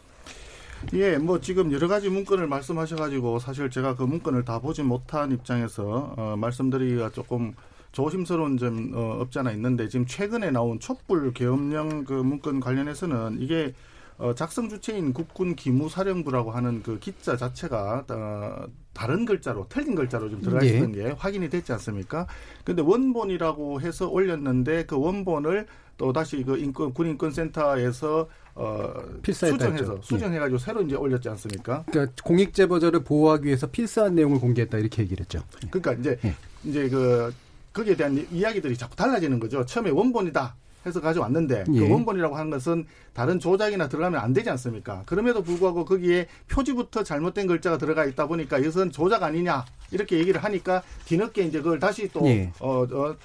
[0.93, 6.13] 예, 뭐 지금 여러 가지 문건을 말씀하셔가지고 사실 제가 그 문건을 다 보지 못한 입장에서
[6.15, 7.53] 어, 말씀드리기가 조금
[7.91, 13.73] 조심스러운 점 어, 없지 않아 있는데 지금 최근에 나온 촛불 계엄령 그 문건 관련해서는 이게
[14.17, 20.41] 어, 작성 주체인 국군 기무사령부라고 하는 그 기자 자체가 어, 다른 글자로 틀린 글자로 좀
[20.41, 20.69] 들어가 예.
[20.69, 22.25] 있었던 게 확인이 됐지 않습니까?
[22.63, 28.93] 근데 원본이라고 해서 올렸는데 그 원본을 또 다시 그 인권 군인권센터에서 어
[29.23, 30.01] 수정해서.
[30.01, 31.83] 수정해가지고 새로 이제 올렸지 않습니까?
[31.91, 35.43] 그러니까 공익 제보자를 보호하기 위해서 필사한 내용을 공개했다 이렇게 얘기를 했죠.
[35.69, 36.35] 그러니까 이제 예.
[36.63, 37.31] 이제 그
[37.71, 39.63] 거기에 대한 이야기들이 자꾸 달라지는 거죠.
[39.63, 40.55] 처음에 원본이다
[40.85, 41.79] 해서 가져왔는데 예.
[41.79, 45.03] 그 원본이라고 하는 것은 다른 조작이나 들어가면 안 되지 않습니까?
[45.05, 50.83] 그럼에도 불구하고 거기에 표지부터 잘못된 글자가 들어가 있다 보니까 이것은 조작 아니냐 이렇게 얘기를 하니까
[51.05, 52.51] 뒤늦게 이제 그걸 다시 또 예.
[52.59, 53.15] 어, 어,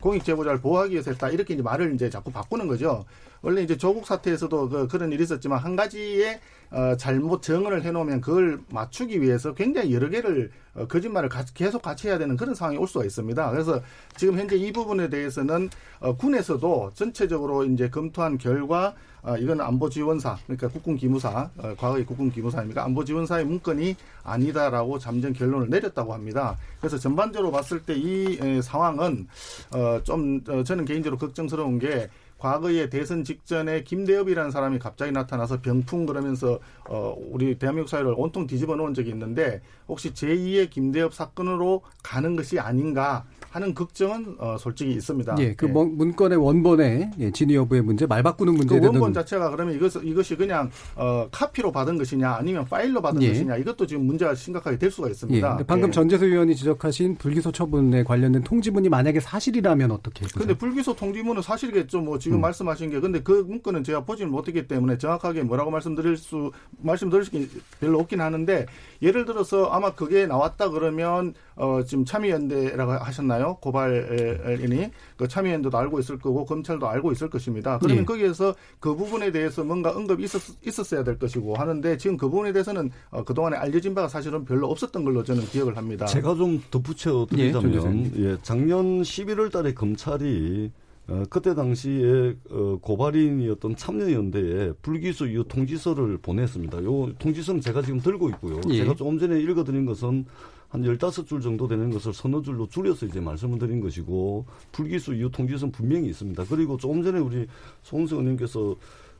[0.00, 3.04] 공익 제보자를 보호하기 위해서 했다 이렇게 이제 말을 이제 자꾸 바꾸는 거죠.
[3.40, 6.40] 원래 이제 조국 사태에서도 그, 그런 일이 있었지만 한 가지의
[6.72, 12.08] 어, 잘못 정언을 해놓으면 그걸 맞추기 위해서 굉장히 여러 개를 어, 거짓말을 가- 계속 같이
[12.08, 13.50] 해야 되는 그런 상황이 올 수가 있습니다.
[13.50, 13.80] 그래서
[14.16, 15.68] 지금 현재 이 부분에 대해서는
[16.00, 18.94] 어, 군에서도 전체적으로 이제 검토한 결과
[19.24, 23.94] 어, 이건 안보지원사 그러니까 국군기무사 어, 과거의 국군기무사입니까 안보지원사의 문건이
[24.24, 26.58] 아니다라고 잠정 결론을 내렸다고 합니다.
[26.80, 29.28] 그래서 전반적으로 봤을 때 이 상황은
[29.74, 32.08] 어, 좀 어, 저는 개인적으로 걱정스러운 게
[32.42, 38.74] 과거에 대선 직전에 김대엽이라는 사람이 갑자기 나타나서 병풍 그러면서 어 우리 대한민국 사회를 온통 뒤집어
[38.74, 45.36] 놓은 적이 있는데 혹시 제2의 김대엽 사건으로 가는 것이 아닌가 하는 걱정은 어 솔직히 있습니다.
[45.38, 45.70] 예, 그 예.
[45.70, 49.74] 문- 문건의 원본의 예, 진위 여부의 문제, 말 바꾸는 그 문제에 대한 원본 자체가 그러면
[49.74, 53.28] 이것 이것이 그냥 어 카피로 받은 것이냐 아니면 파일로 받은 예.
[53.28, 55.48] 것이냐 이것도 지금 문제가 심각하게 될 수가 예, 있습니다.
[55.50, 55.92] 근데 방금 예.
[55.92, 60.26] 전재수 의원이 지적하신 불기소 처분에 관련된 통지문이 만약에 사실이라면 어떻게?
[60.34, 62.00] 근데 불기소 통지문은 사실이겠죠.
[62.00, 62.40] 뭐 지금 음.
[62.40, 67.32] 말씀하신 게 근데 그 문건은 제가 보지는 못했기 때문에 정확하게 뭐라고 말씀드릴 수 말씀드릴 수
[67.80, 68.64] 별로 없긴 하는데
[69.02, 73.41] 예를 들어서 아마 그게 나왔다 그러면 어 지금 참여연대라고 하셨나요?
[73.60, 77.78] 고발인이 그 참여연대도 알고 있을 거고 검찰도 알고 있을 것입니다.
[77.78, 78.04] 그러면 예.
[78.04, 82.52] 거기에서 그 부분에 대해서 뭔가 언급이 있었, 있었 어야 될 것이고 하는데 지금 그 부분에
[82.52, 86.06] 대해서는 어, 그동안에 알려진 바가 사실은 별로 없었던 걸로 저는 기억을 합니다.
[86.06, 88.12] 제가 좀 덧붙여 예, 조 드리자면 교수님.
[88.16, 90.70] 예, 작년 11월 달에 검찰이
[91.08, 96.84] 어, 그때 당시에 어, 고발인이었던 참여연대에 불기소 이후 통지서를 보냈습니다.
[96.84, 98.60] 요 통지서는 제가 지금 들고 있고요.
[98.70, 98.78] 예.
[98.78, 100.24] 제가 조금 전에 읽어드린 것은
[100.72, 105.70] 한 15줄 정도 되는 것을 서너 줄로 줄여서 이제 말씀을 드린 것이고 불기소 이후 통지서는
[105.70, 106.44] 분명히 있습니다.
[106.48, 107.46] 그리고 조금 전에 우리
[107.82, 108.74] 송은수 의원님께서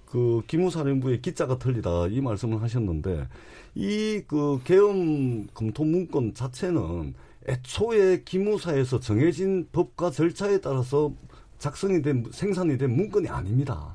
[0.06, 3.28] 그 기무사령부의 기자가 틀리다 이 말씀을 하셨는데
[3.74, 7.12] 이 그 계엄 검토 문건 자체는
[7.46, 11.12] 애초에 기무사에서 정해진 법과 절차에 따라서
[11.58, 13.94] 작성이 된 생산이 된 문건이 아닙니다.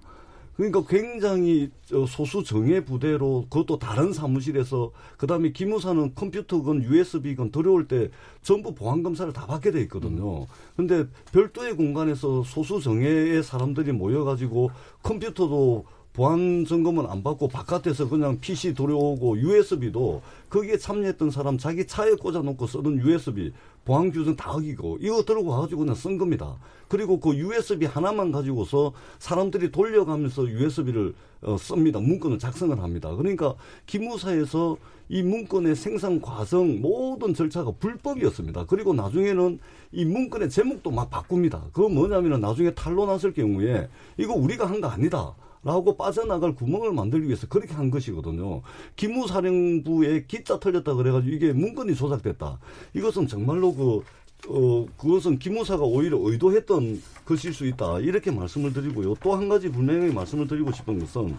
[0.57, 1.69] 그러니까 굉장히
[2.07, 8.09] 소수 정예 부대로 그것도 다른 사무실에서 그다음에 기무사는 컴퓨터건 USB건 들어올 때
[8.41, 10.47] 전부 보안 검사를 다 받게 돼 있거든요.
[10.75, 14.71] 근데 별도의 공간에서 소수 정예의 사람들이 모여 가지고
[15.03, 15.85] 컴퓨터도
[16.17, 22.65] 보안 점검은 안 받고 바깥에서 그냥 PC 들어오고 USB도 거기에 참여했던 사람 자기 차에 꽂아놓고
[22.65, 23.53] 쓰던 USB
[23.85, 26.57] 보안 규정 다 어기고 이거 들고 가가지고 그냥 쓴 겁니다.
[26.87, 31.13] 그리고 그 USB 하나만 가지고서 사람들이 돌려가면서 USB를
[31.43, 31.99] 어, 씁니다.
[31.99, 33.15] 문건을 작성을 합니다.
[33.15, 33.53] 그러니까
[33.85, 34.75] 기무사에서
[35.09, 38.65] 이 문건의 생산 과정 모든 절차가 불법이었습니다.
[38.65, 39.59] 그리고 나중에는
[39.91, 41.65] 이 문건의 제목도 막 바꿉니다.
[41.73, 43.87] 그거 뭐냐면은 나중에 탄로 났을 경우에
[44.17, 45.35] 이거 우리가 한 거 아니다.
[45.63, 48.61] 라고 빠져나갈 구멍을 만들기 위해서 그렇게 한 것이거든요.
[48.95, 52.59] 기무사령부에 기자 털렸다 그래가지고 이게 문건이 조작됐다.
[52.93, 54.01] 이것은 정말로 그,
[54.49, 57.99] 어, 그것은 기무사가 오히려 의도했던 것일 수 있다.
[57.99, 59.15] 이렇게 말씀을 드리고요.
[59.15, 61.35] 또 한 가지 분명히 말씀을 드리고 싶은 것은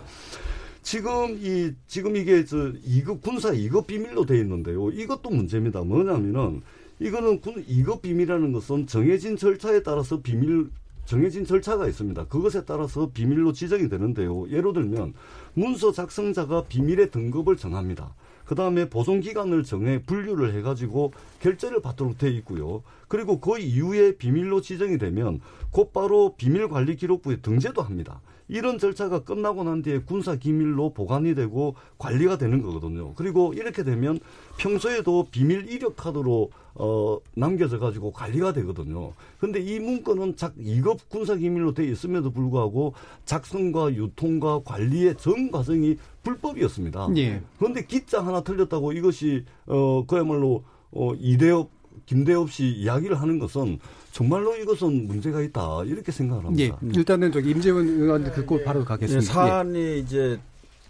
[0.82, 4.90] 지금 이, 지금 이게 저 2급, 군사 2급 비밀로 돼 있는데요.
[4.90, 5.82] 이것도 문제입니다.
[5.82, 6.62] 뭐냐면은
[7.00, 10.68] 이거는 군 2급 비밀이라는 것은 정해진 절차에 따라서 비밀
[11.08, 12.26] 정해진 절차가 있습니다.
[12.26, 14.46] 그것에 따라서 비밀로 지정이 되는데요.
[14.50, 15.14] 예를 들면
[15.54, 18.14] 문서 작성자가 비밀의 등급을 정합니다.
[18.44, 22.82] 그 다음에 보존 기간을 정해 분류를 해가지고 결제를 받도록 돼 있고요.
[23.08, 25.40] 그리고 그 이후에 비밀로 지정이 되면
[25.70, 28.20] 곧바로 비밀관리기록부에 등재도 합니다.
[28.48, 33.14] 이런 절차가 끝나고 난 뒤에 군사 기밀로 보관이 되고 관리가 되는 거거든요.
[33.14, 34.18] 그리고 이렇게 되면
[34.58, 39.12] 평소에도 비밀 이력 카드로 어 남겨져 가지고 관리가 되거든요.
[39.40, 45.96] 근데 이 문건은 작 2급 군사 기밀로 돼 있음에도 불구하고 작성과 유통과 관리의 전 과정이
[46.22, 47.08] 불법이었습니다.
[47.16, 47.42] 예.
[47.58, 50.62] 그런데 기자 하나 틀렸다고 이것이 어 그야말로
[50.92, 51.70] 어 이대업
[52.06, 53.80] 김대엽 씨 이야기를 하는 것은
[54.12, 56.78] 정말로 이것은 문제가 있다 이렇게 생각을 합니다.
[56.82, 59.20] 예, 일단은 저기 임재원 의원 듣고 바로 가겠습니다.
[59.20, 59.98] 예, 사안이 예.
[59.98, 60.40] 이제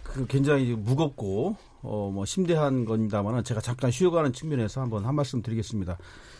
[0.02, 5.96] 그 굉장히 무겁고 어 뭐 심대한 겁니다만은 제가 잠깐 쉬어가는 측면에서 한번 한 말씀 드리겠습니다.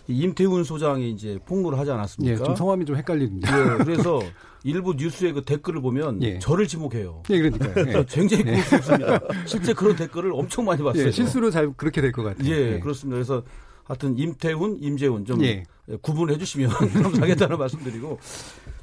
[0.09, 2.33] 임태훈 소장이 이제 폭로를 하지 않았습니까?
[2.41, 3.47] 예, 좀 성함이 좀 헷갈리는데.
[3.47, 4.21] 예, 그래서
[4.65, 6.39] 일부 뉴스의 그 댓글을 보면 예.
[6.39, 7.23] 저를 지목해요.
[7.31, 7.99] 예, 그러니까요.
[8.01, 8.05] 예.
[8.09, 9.21] 굉장히 고맙습니다.
[9.47, 11.07] 실제 그런 댓글을 엄청 많이 봤어요.
[11.07, 12.51] 예, 실수로 잘 그렇게 될 것 같아요.
[12.51, 13.15] 예, 예, 그렇습니다.
[13.17, 13.43] 그래서
[13.85, 15.63] 하여튼 임태훈, 임재훈 좀 예.
[16.03, 16.71] 구분해 주시면
[17.03, 18.19] 감사하겠다는 말씀드리고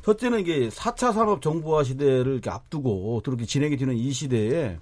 [0.03, 4.77] 첫째는 이게 4차 산업 정보화 시대를 이렇게 앞두고 또 이렇게 진행이 되는 이 시대에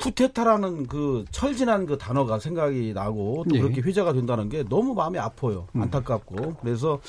[0.00, 3.60] 쿠데타라는 그 철진한 그 단어가 생각이 나고 또 예.
[3.60, 5.68] 그렇게 회자가 된다는 게 너무 마음이 아파요.
[5.76, 5.82] 음.
[5.82, 6.56] 안타깝고.
[6.60, 7.00] 그래서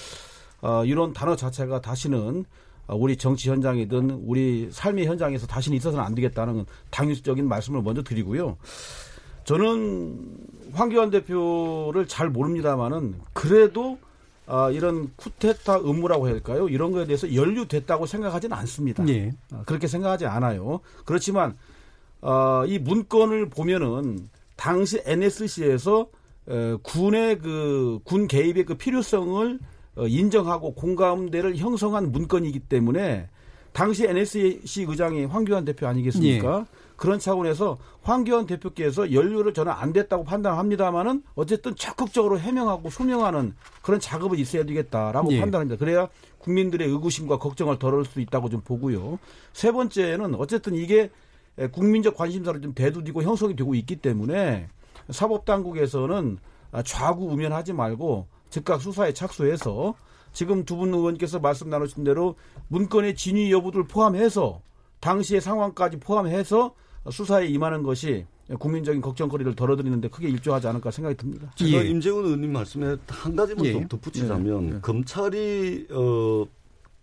[0.62, 2.46] 어, 이런 단어 자체가 다시는
[2.88, 8.58] 우리 정치 현장이든 우리 삶의 현장에서 다시는 있어서는 안 되겠다는 당위적인 말씀을 먼저 드리고요.
[9.46, 10.38] 저는
[10.74, 13.98] 황교안 대표를 잘 모릅니다만은 그래도
[14.46, 16.68] 아, 이런 쿠데타 의무라고 할까요?
[16.68, 19.08] 이런 거에 대해서 연루됐다고 생각하지는 않습니다.
[19.08, 19.32] 예.
[19.54, 20.82] 아, 그렇게 생각하지 않아요.
[21.06, 21.56] 그렇지만
[22.22, 26.08] 아, 이 문건을 보면은 당시 NSC에서
[26.50, 29.60] 에, 군의 그 군 개입의 그 필요성을
[29.96, 33.28] 어, 인정하고 공감대를 형성한 문건이기 때문에
[33.74, 36.60] 당시 NSC 의장이 황교안 대표 아니겠습니까?
[36.60, 36.66] 예.
[36.98, 44.38] 그런 차원에서 황교안 대표께서 연루를 저는 안 됐다고 판단합니다만은 어쨌든 적극적으로 해명하고 소명하는 그런 작업은
[44.38, 45.40] 있어야 되겠다라고 예.
[45.40, 45.78] 판단합니다.
[45.80, 46.08] 그래야
[46.40, 49.18] 국민들의 의구심과 걱정을 덜을 수 있다고 좀 보고요.
[49.54, 51.10] 세 번째는 어쨌든 이게
[51.68, 54.68] 국민적 관심사를 좀 대두되고 형성이 되고 있기 때문에
[55.10, 56.38] 사법당국에서는
[56.86, 59.96] 좌구 우면하지 말고 즉각 수사에 착수해서
[60.34, 62.36] 지금 두 분 의원께서 말씀 나누신 대로
[62.70, 64.62] 문건의 진위 여부를 포함해서
[65.02, 66.74] 당시의 상황까지 포함해서
[67.10, 68.26] 수사에 임하는 것이
[68.60, 71.52] 국민적인 걱정거리를 덜어드리는데 크게 일조하지 않을까 생각이 듭니다.
[71.56, 71.88] 제가 예.
[71.90, 73.74] 임재훈 의원님 말씀에 한 가지만 예.
[73.74, 74.80] 좀 덧붙이자면 예.
[74.82, 76.46] 검찰이 어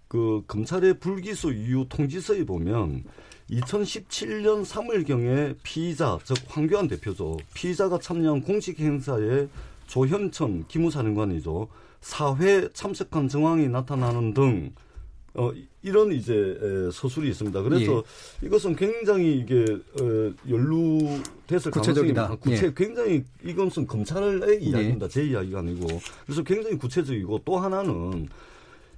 [0.09, 3.05] 그 검찰의 불기소 이후 통지서에 보면
[3.51, 9.49] 2017년 3월경에 피의자 즉 황교안 대표죠 피의자가 참여한 공식 행사에
[9.87, 11.69] 조현천 기무사령관이죠
[12.01, 14.73] 사회 참석한 정황이 나타나는 등
[15.35, 16.59] 어, 이런 이제
[16.93, 17.63] 서술이 있습니다.
[17.63, 18.03] 그래서
[18.43, 18.47] 예.
[18.47, 19.65] 이것은 굉장히 이게
[20.01, 22.23] 어, 연루됐을 구체적이다.
[22.23, 22.73] 가능성이 구체 예.
[22.75, 25.07] 굉장히 이것은 검찰의 이야기입니다.
[25.07, 25.09] 예.
[25.09, 25.87] 제 이야기가 아니고
[26.25, 28.29] 그래서 굉장히 구체적이고 또 하나는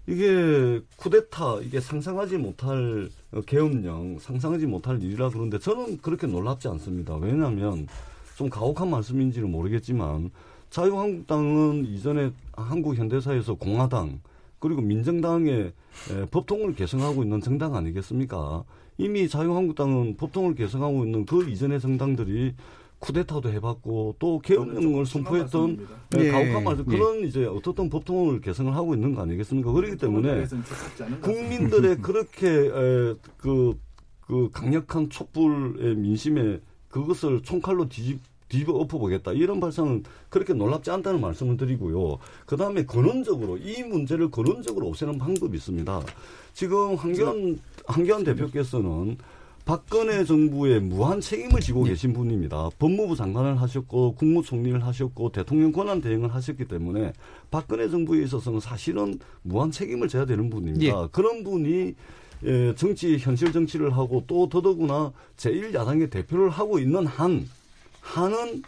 [0.07, 3.09] 이게 쿠데타 이게 상상하지 못할
[3.46, 7.16] 계엄령 상상하지 못할 일이라 그런데 저는 그렇게 놀랍지 않습니다.
[7.16, 7.86] 왜냐하면
[8.36, 10.30] 좀 가혹한 말씀인지는 모르겠지만
[10.70, 14.20] 자유한국당은 이전에 한국 현대사에서 공화당
[14.59, 15.72] 그리고 민정당의
[16.11, 18.64] 에, 법통을 개성하고 있는 정당 아니겠습니까?
[18.98, 22.55] 이미 자유한국당은 법통을 개성하고 있는 그 이전의 정당들이
[23.01, 26.30] 쿠데타도 해봤고 또 계엄령을 선포했던 네, 예.
[26.30, 26.96] 가혹한 말씀 예.
[26.96, 29.72] 그런 이제 어떻던 법통을 개성을 하고 있는 거 아니겠습니까?
[29.72, 30.46] 그렇기 때문에
[31.22, 33.78] 국민들의 그렇게 에, 그,
[34.20, 38.20] 그 강력한 촛불의 민심에 그것을 총칼로 뒤집
[38.51, 42.18] 뒤집어 엎어보겠다 이런 발상은 그렇게 놀랍지 않다는 말씀을 드리고요.
[42.46, 46.03] 그 다음에 근원적으로 이 문제를 근원적으로 없애는 방법이 있습니다.
[46.53, 49.16] 지금 한기환 한기환 대표께서는
[49.70, 52.70] 박근혜 정부의 무한 책임을 지고 계신 분입니다.
[52.80, 57.12] 법무부 장관을 하셨고 국무총리를 하셨고 대통령 권한 대행을 하셨기 때문에
[57.52, 61.06] 박근혜 정부에 있어서는 사실은 무한 책임을 져야 되는 분입니다.
[61.12, 61.94] 그런 분이
[62.46, 67.48] 예, 정치 현실 정치를 하고 또 더더구나 제1야당의 대표를 하고 있는 한
[68.00, 68.62] 한은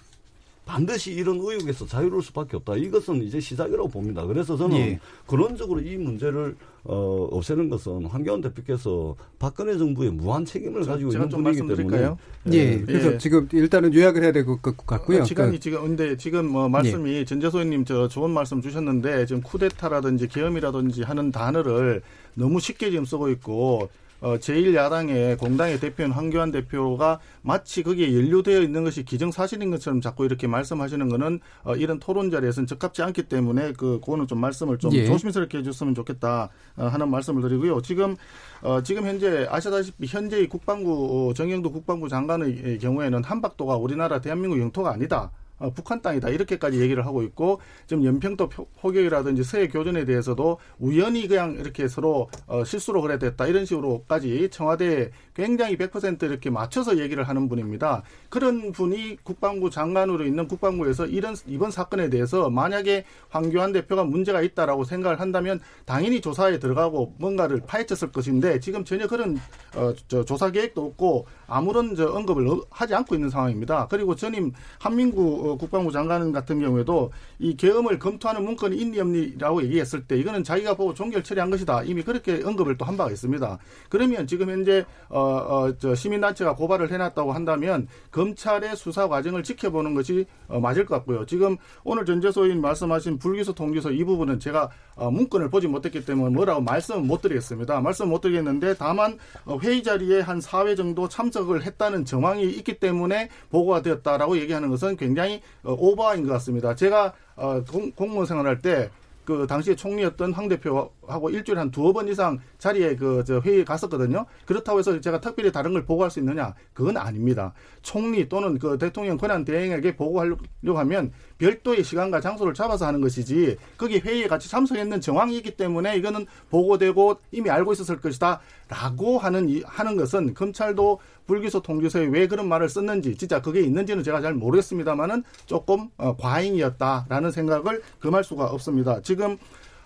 [0.65, 2.77] 반드시 이런 의혹에서 자유로울 수밖에 없다.
[2.77, 4.25] 이것은 이제 시작이라고 봅니다.
[4.25, 5.01] 그래서 저는 예.
[5.27, 6.55] 근원적으로 이 문제를
[6.85, 11.75] 어, 없애는 것은 한겨원 대표께서 박근혜 정부의 무한 책임을 가지고 제가 있는 좀 분이기 때문에
[11.75, 12.19] 말씀드릴까요?
[12.53, 12.81] 예.
[12.81, 13.19] 그래서 예.
[13.19, 15.23] 지금 일단은 요약을 해야 될 것 같고요.
[15.23, 20.29] 어, 시간이 그, 지금 근데 지금 뭐 말씀이 전재소님 저 좋은 말씀 주셨는데 지금 쿠데타라든지
[20.29, 22.03] 계엄이라든지 하는 단어를
[22.35, 23.89] 너무 쉽게 지금 쓰고 있고
[24.23, 30.47] 어, 제1야당의 공당의 대표인 황교안 대표가 마치 거기에 연루되어 있는 것이 기정사실인 것처럼 자꾸 이렇게
[30.47, 35.07] 말씀하시는 거는 어, 이런 토론 자리에서는 적합지 않기 때문에 그 그거는 좀 말씀을 좀 예.
[35.07, 37.83] 조심스럽게 해줬으면 좋겠다 어, 하는 말씀을 드리고요.
[37.83, 38.17] 지금
[38.63, 44.93] 어, 지금 현재 아시다시피 현재의 국방부 어, 정영도 국방부 장관의 경우에는 한박도가 우리나라 대한민국 영토가
[44.93, 45.33] 아니다.
[45.63, 51.29] 어, 북한 땅이다 이렇게까지 얘기를 하고 있고 지금 연평도 표- 포격이라든지 서해 교전에 대해서도 우연히
[51.29, 57.25] 그냥 이렇게 서로 어, 실수로 그래 됐다 이런 식으로까지 청와대에 굉장히 100% 이렇게 맞춰서 얘기를
[57.27, 58.03] 하는 분입니다.
[58.29, 64.85] 그런 분이 국방부 장관으로 있는 국방부에서 이런 이번 사건에 대해서 만약에 황교안 대표가 문제가 있다라고
[64.85, 69.39] 생각을 한다면 당연히 조사에 들어가고 뭔가를 파헤쳤을 것인데 지금 전혀 그런
[69.77, 73.87] 어, 저 조사 계획도 없고 아무런 저 언급을 어- 하지 않고 있는 상황입니다.
[73.89, 80.05] 그리고 전임 한민구 어, 국방부 장관 같은 경우에도 이 계엄을 검토하는 문건이 있니 없니라고 얘기했을
[80.07, 81.83] 때 이거는 자기가 보고 종결 처리한 것이다.
[81.85, 83.59] 이미 그렇게 언급을 또 한 바가 있습니다.
[83.89, 90.27] 그러면 지금 현재 어, 어, 저 시민단체가 고발을 해놨다고 한다면 검찰의 수사 과정을 지켜보는 것이
[90.49, 91.25] 어, 맞을 것 같고요.
[91.27, 96.61] 지금 오늘 전재소인 말씀하신 불기소 통지서 이 부분은 제가 어, 문건을 보지 못했기 때문에 뭐라고
[96.61, 97.81] 말씀은 못 드리겠습니다.
[97.81, 103.29] 말씀 못 드리겠는데 다만 어, 회의 자리에 한 4회 정도 참석을 했다는 정황이 있기 때문에
[103.51, 105.32] 보고가 되었다라고 얘기하는 것은 굉장히
[105.63, 106.75] 어, 오버인 것 같습니다.
[106.75, 108.91] 제가 어, 공, 공무원 생활할 때
[109.25, 114.27] 그 당시에 총리였던 황 대표하고 일주일에 한 두어 번 이상 자리에 그저 회의에 갔었거든요.
[114.47, 116.55] 그렇다고 해서 제가 특별히 다른 걸 보고할 수 있느냐?
[116.73, 117.53] 그건 아닙니다.
[117.83, 123.99] 총리 또는 그 대통령 권한 대행에게 보고하려고 하면 별도의 시간과 장소를 잡아서 하는 것이지 거기
[123.99, 129.97] 회의에 같이 참석했는 정황이 있기 때문에 이거는 보고되고 이미 알고 있었을 것이다라고 하는 이, 하는
[129.97, 131.01] 것은 검찰도
[131.33, 137.31] 불기소 통지서에 왜 그런 말을 썼는지 진짜 그게 있는지는 제가 잘 모르겠습니다만은 조금 어, 과잉이었다라는
[137.31, 139.01] 생각을 금할 수가 없습니다.
[139.01, 139.39] 지금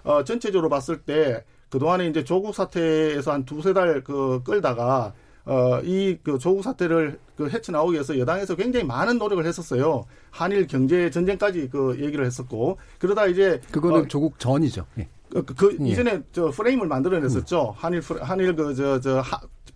[0.02, 5.12] 어, 전체적으로 봤을 때 그동안에 이제 조국 사태에서 한 두세 달 그 끌다가
[5.44, 10.04] 어, 이 그 조국 사태를 그 헤쳐나오기 위해서 여당에서 굉장히 많은 노력을 했었어요.
[10.32, 14.84] 한일 경제 전쟁까지 그 얘기를 했었고 그러다 이제 그거는 어, 조국 전이죠.
[14.98, 15.06] 예.
[15.30, 15.90] 그, 그- 그 예.
[15.90, 17.74] 이전에 저 프레임을 만들어냈었죠.
[17.76, 19.22] 한일 한일 그 저저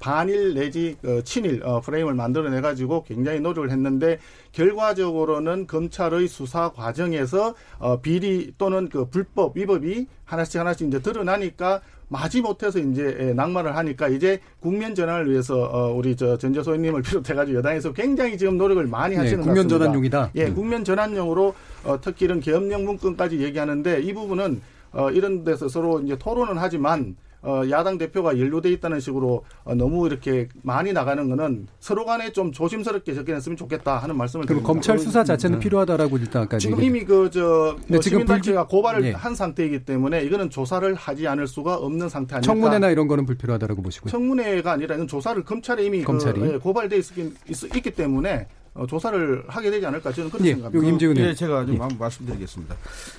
[0.01, 4.19] 반일 내지 그 친일 어, 프레임을 만들어내 가지고 굉장히 노력을 했는데
[4.53, 12.41] 결과적으로는 검찰의 수사 과정에서 어, 비리 또는 그 불법 위법이 하나씩 하나씩 이제 드러나니까 마지
[12.41, 17.93] 못해서 이제 예, 낙마를 하니까 이제 국면 전환을 위해서 어, 우리 저 전재소님을 비롯해가지고 여당에서
[17.93, 19.69] 굉장히 지금 노력을 많이 네, 하시는 것 국면.
[19.69, 20.31] 전환용이다.
[20.35, 20.55] 예, 음.
[20.55, 24.61] 국면 전환용으로 어, 특히 이런 계엄령 문건까지 얘기하는데 이 부분은
[24.93, 30.07] 어, 이런 데서 서로 이제 토론은 하지만 어, 야당 대표가 연루돼 있다는 식으로 어, 너무
[30.07, 34.67] 이렇게 많이 나가는 거는 서로 간에 좀 조심스럽게 접근했으면 좋겠다 하는 말씀을 드립니다.
[34.67, 39.13] 검찰 수사 자체는 필요하다라고 일단 아까 지금 이미 그저 네, 지금 시민단체가 고발을 예.
[39.13, 42.53] 한 상태이기 때문에 이거는 조사를 하지 않을 수가 없는 상태 아닐까.
[42.53, 44.11] 청문회나 이런 거는 불필요하다라고 보시고요.
[44.11, 46.41] 청문회가 아니라 이건 조사를 검찰에 이미 검찰이.
[46.41, 50.53] 그, 예, 고발돼 있기, 있, 있기 때문에 어, 조사를 하게 되지 않을까 저는 그렇게 예,
[50.55, 50.89] 생각합니다.
[50.93, 51.35] 임지훈 예, 의원.
[51.37, 51.79] 제가 좀 예.
[51.79, 52.77] 한번 말씀드리겠습니다.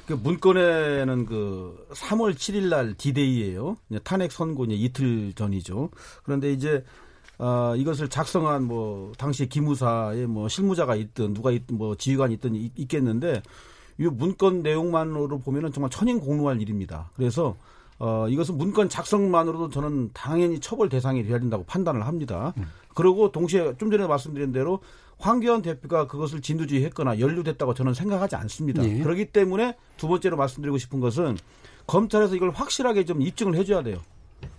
[0.08, 3.76] 그 문건에는 그 3월 7일 날 디데이예요.
[4.04, 5.90] 탄핵 선고 이제 이틀 전이죠.
[6.24, 6.84] 그런데 이제
[7.38, 12.72] 아, 이것을 작성한 뭐 당시 기무사에 뭐 실무자가 있든 누가 있든 뭐 지휘관이 있든 있-
[12.78, 13.42] 있겠는데
[14.00, 17.10] 이 문건 내용만으로 보면은 정말 천인공노할 일입니다.
[17.16, 17.58] 그래서
[18.00, 22.54] 어, 이것은 문건 작성만으로도 저는 당연히 처벌 대상이 돼야 된다고 판단을 합니다.
[22.94, 24.80] 그리고 동시에 좀 전에 말씀드린 대로
[25.18, 28.84] 황교안 대표가 그것을 진두지휘했거나 연루됐다고 저는 생각하지 않습니다.
[28.84, 29.00] 예.
[29.00, 31.38] 그렇기 때문에 두 번째로 말씀드리고 싶은 것은
[31.88, 34.00] 검찰에서 이걸 확실하게 좀 입증을 해줘야 돼요.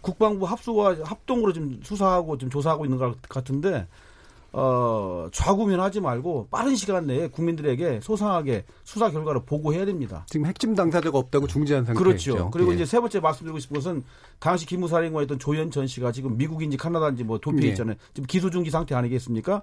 [0.01, 3.89] 국방부 합수와 합동으로 좀 수사하고 좀 조사하고 있는 것 같은데
[4.55, 10.27] 어, 좌구면하지 말고 빠른 시간 내에 국민들에게 소상하게 수사 결과를 보고해야 됩니다.
[10.29, 12.05] 지금 핵심 당사자가 없다고 중지한 상태죠.
[12.05, 12.51] 그렇죠.
[12.51, 12.75] 그리고 예.
[12.75, 14.03] 이제 세 번째 말씀드리고 싶은 것은
[14.39, 17.71] 당시 기무사령관이었던 조현천 씨가 지금 미국인지 카나다인지 뭐 도피해 예.
[17.71, 17.97] 있잖아요.
[18.13, 19.63] 지금 기소중지 상태 아니겠습니까?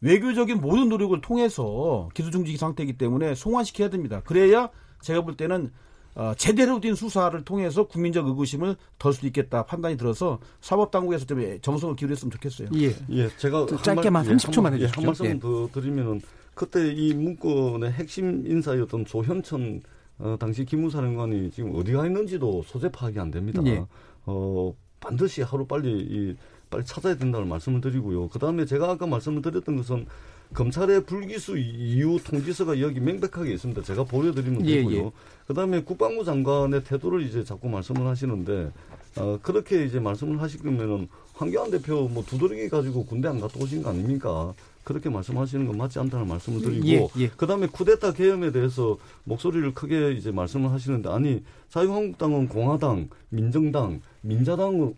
[0.00, 4.20] 외교적인 모든 노력을 통해서 기소중지 상태이기 때문에 송환시켜야 됩니다.
[4.24, 4.68] 그래야
[5.00, 5.70] 제가 볼 때는
[6.16, 11.58] 어, 제대로 된 수사를 통해서 국민적 의구심을 덜 수 있겠다 판단이 들어서 사법 당국에서 좀
[11.60, 12.68] 정성을 기울였으면 좋겠어요.
[12.76, 12.94] 예.
[13.10, 15.00] 예, 제가 짧게만 말- 30초만 한, 말- 예, 해주십시오.
[15.02, 15.38] 한 말씀 예.
[15.40, 16.20] 더 드리면은
[16.54, 19.82] 그때 이 문건의 핵심 인사였던 조현천
[20.20, 23.60] 어, 당시 기무사령관이 지금 어디 가 있는지도 소재 파악이 안 됩니다.
[23.66, 23.84] 예.
[24.26, 26.36] 어, 반드시 하루 빨리 이
[26.70, 28.28] 빨리 찾아야 된다는 말씀을 드리고요.
[28.28, 30.06] 그 다음에 제가 아까 말씀을 드렸던 것은
[30.54, 33.82] 검찰의 불기소 이후 통지서가 여기 명백하게 있습니다.
[33.82, 35.06] 제가 보여드리면 예, 되고요.
[35.06, 35.10] 예.
[35.46, 38.72] 그 다음에 국방부 장관의 태도를 이제 자꾸 말씀을 하시는데
[39.16, 43.90] 어, 그렇게 이제 말씀을 하시면은 황교안 대표 뭐 두드러기 가지고 군대 안 갔다 오신 거
[43.90, 44.54] 아닙니까?
[44.84, 47.28] 그렇게 말씀하시는 건 맞지 않다는 말씀을 드리고 예, 예.
[47.28, 54.94] 그다음에 쿠데타 계엄에 대해서 목소리를 크게 이제 말씀을 하시는데 아니 자유한국당은 공화당, 민정당, 민자당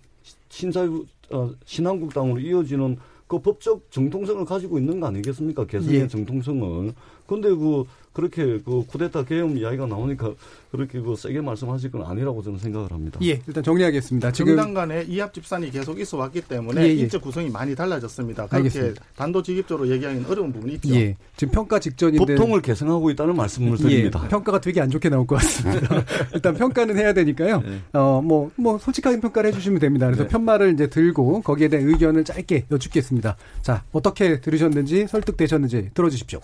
[0.49, 5.67] 신자유 어, 신한국당으로 이어지는 그 법적 정통성을 가지고 있는 거 아니겠습니까?
[5.67, 6.09] 개성의 예.
[6.09, 6.93] 정통성을.
[7.27, 7.85] 근데 그
[8.17, 10.33] 그렇게 그 쿠데타 계엄 이야기가 나오니까
[10.71, 13.21] 그렇게 그 세게 말씀하실 건 아니라고 저는 생각을 합니다.
[13.23, 14.33] 예, 일단 정리하겠습니다.
[14.33, 16.95] 지금 정당 간에 이합 집산이 계속 있어 왔기 때문에 예, 예.
[16.95, 18.47] 인적 구성이 많이 달라졌습니다.
[18.47, 19.05] 그렇게 알겠습니다.
[19.17, 20.95] 단도직입적으로 얘기하기는 어려운 부분이 있죠.
[20.95, 24.27] 예, 지금 평가 직전인데 법통을 개성하고 있다는 말씀을 예, 드립니다.
[24.29, 26.03] 평가가 되게 안 좋게 나올 것 같습니다.
[26.33, 27.61] 일단 평가는 해야 되니까요.
[27.61, 27.81] 네.
[27.93, 30.07] 어, 뭐, 뭐, 솔직하게 평가를 해주시면 됩니다.
[30.07, 30.29] 그래서 네.
[30.31, 33.37] 편말을 이제 들고 거기에 대한 의견을 짧게 여쭙겠습니다.
[33.61, 36.41] 자, 어떻게 들으셨는지 설득되셨는지 들어주십시오.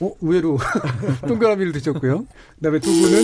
[0.00, 0.58] 어, 의외로
[1.26, 2.24] 동그라미를 드셨고요.
[2.24, 3.22] 그 다음에 두 분은,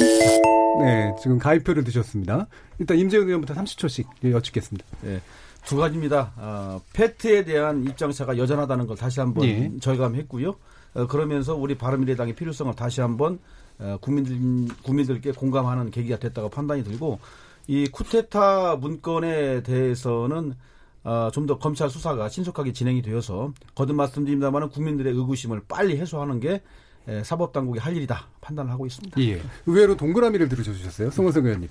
[0.85, 2.47] 네, 지금 가위표를 드셨습니다.
[2.79, 4.87] 일단 임재훈 의원부터 30초씩 여쭙겠습니다.
[5.07, 5.21] 예.
[5.65, 6.33] 두 가지입니다.
[6.37, 9.71] 어, 패트에 대한 입장차가 여전하다는 걸 다시 한번 예.
[9.81, 10.55] 절감했고요.
[10.95, 13.39] 어, 그러면서 우리 바른미래당의 필요성을 다시 한번
[13.79, 14.37] 어, 국민들
[14.83, 17.19] 국민들께 공감하는 계기가 됐다고 판단이 들고
[17.67, 20.55] 이 쿠데타 문건에 대해서는
[21.03, 26.63] 어, 좀 더 검찰 수사가 신속하게 진행이 되어서 거듭 말씀드립니다만 국민들의 의구심을 빨리 해소하는 게
[27.09, 29.19] 에, 사법당국이 할 일이다 판단을 하고 있습니다.
[29.23, 29.41] 예.
[29.67, 31.11] 의외로 동그라미를 들으셔주셨어요.
[31.11, 31.69] 송원석 의원님.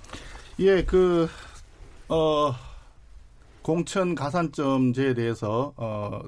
[0.59, 1.27] 예, 그,
[2.09, 2.53] 어,
[3.61, 6.21] 공천 가산점제에 대해서, 어,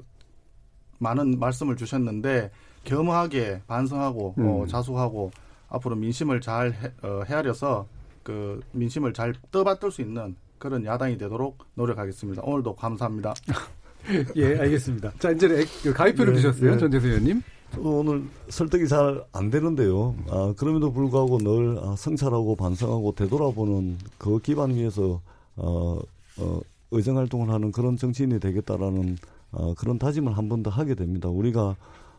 [0.98, 2.50] 많은 말씀을 주셨는데,
[2.84, 4.66] 겸허하게 반성하고, 어, 음.
[4.66, 5.32] 자수하고,
[5.68, 7.86] 앞으로 민심을 잘 해, 어, 헤아려서,
[8.22, 12.40] 그, 민심을 잘 떠받들 수 있는 그런 야당이 되도록 노력하겠습니다.
[12.44, 13.34] 오늘도 감사합니다.
[14.36, 15.12] 예, 알겠습니다.
[15.18, 16.70] 자, 이제 액- 그 가위표를 네, 드셨어요.
[16.70, 16.78] 네.
[16.78, 17.42] 전재수 의원님.
[17.78, 20.14] 오늘 설득이 잘 안 되는데요.
[20.30, 25.20] 아, 그럼에도 불구하고 늘 아, 성찰하고 반성하고 되돌아보는 그 기반 위에서
[25.56, 25.98] 어,
[26.38, 26.60] 어,
[26.92, 29.16] 의정 활동을 하는 그런 정치인이 되겠다라는
[29.50, 31.28] 어, 그런 다짐을 한 번 더 하게 됩니다.
[31.28, 31.74] 우리가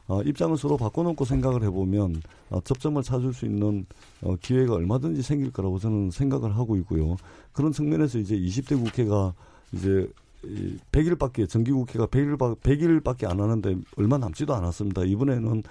[0.07, 3.85] 어, 입장을 서로 바꿔놓고 생각을 해보면 어, 접점을 찾을 수 있는
[4.21, 7.15] 어, 기회가 얼마든지 생길 거라고 저는 생각을 하고 있고요.
[7.53, 9.33] 그런 측면에서 이제 20대 국회가
[9.71, 10.09] 이제
[10.45, 15.03] 이 100일밖에 정기국회가 100일 100일밖에 안 하는데 얼마 남지도 않았습니다.
[15.05, 15.63] 이번에는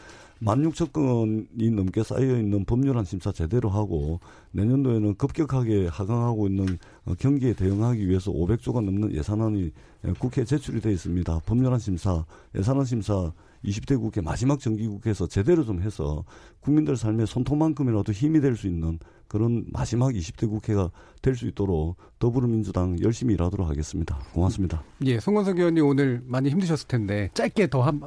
[0.42, 4.18] 16,000건이 넘게 쌓여 있는 법률안 심사 제대로 하고
[4.52, 9.72] 내년도에는 급격하게 하강하고 있는 어, 경기에 대응하기 위해서 500조가 넘는 예산안이
[10.04, 11.42] 예, 국회에 제출이 되어 있습니다.
[11.46, 12.24] 법률안 심사,
[12.56, 13.32] 예산안 심사
[13.64, 16.24] 20대 국회 마지막 정기국회에서 제대로 좀 해서
[16.60, 18.98] 국민들 삶에 손톱만큼이라도 힘이 될 수 있는
[19.28, 20.90] 그런 마지막 20대 국회가
[21.22, 24.18] 될 수 있도록 더불어민주당 열심히 일하도록 하겠습니다.
[24.34, 24.82] 고맙습니다.
[25.04, 28.00] 예, 송원석 의원님 오늘 많이 힘드셨을 텐데 짧게 더 한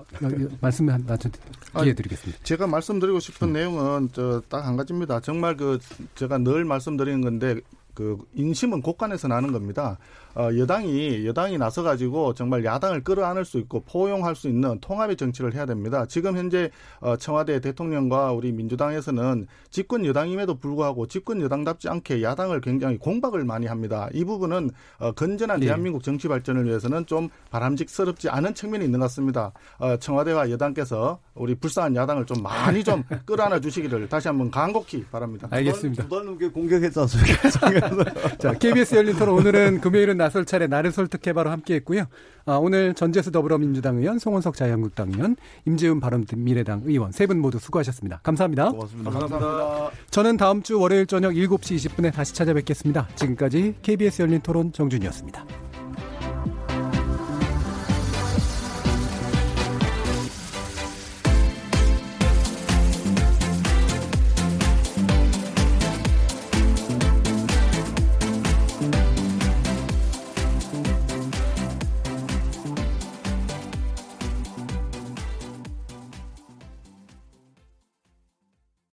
[0.62, 1.06] 말씀 한
[1.82, 2.43] 기회 드리겠습니다.
[2.43, 5.20] 제가 말씀드리고 싶은 내용은 저딱한 가지입니다.
[5.22, 5.80] 정말 그
[6.16, 7.60] 제가 늘 말씀드리는 건데
[7.93, 9.97] 그 인심은 곳간에서 나는 겁니다.
[10.36, 15.53] 어, 여당이 여당이 나서 가지고 정말 야당을 끌어안을 수 있고 포용할 수 있는 통합의 정치를
[15.55, 16.05] 해야 됩니다.
[16.05, 16.69] 지금 현재
[16.99, 23.65] 어, 청와대 대통령과 우리 민주당에서는 집권 여당임에도 불구하고 집권 여당답지 않게 야당을 굉장히 공박을 많이
[23.65, 24.09] 합니다.
[24.13, 25.67] 이 부분은 어, 건전한 예.
[25.67, 29.53] 대한민국 정치 발전을 위해서는 좀 바람직스럽지 않은 측면이 있는 것 같습니다.
[29.79, 35.47] 어, 청와대와 여당께서 우리 불쌍한 야당을 좀 많이 좀 끌어안아 주시기를 다시 한번 간곡히 바랍니다.
[35.51, 36.03] 알겠습니다.
[36.03, 37.49] 두달 넘게 공격했지 않습니까?
[38.38, 42.05] 자, KBS 열린 토론 오늘은 금요일은 나설 차례 나를 설득해봐로 함께했고요.
[42.45, 45.36] 아, 오늘 전재수 더불어민주당 의원, 송원석 자유한국당 의원,
[45.66, 48.20] 임재훈 바른미래당 의원 세 분 모두 수고하셨습니다.
[48.24, 48.71] 감사합니다.
[48.71, 49.09] 고맙습니다.
[49.12, 49.91] 감사합니다.
[50.12, 53.08] 저는 다음 주 월요일 저녁 7시 20분에 다시 찾아뵙겠습니다.
[53.16, 55.64] 지금까지 KBS 열린 토론 정준이었습니다.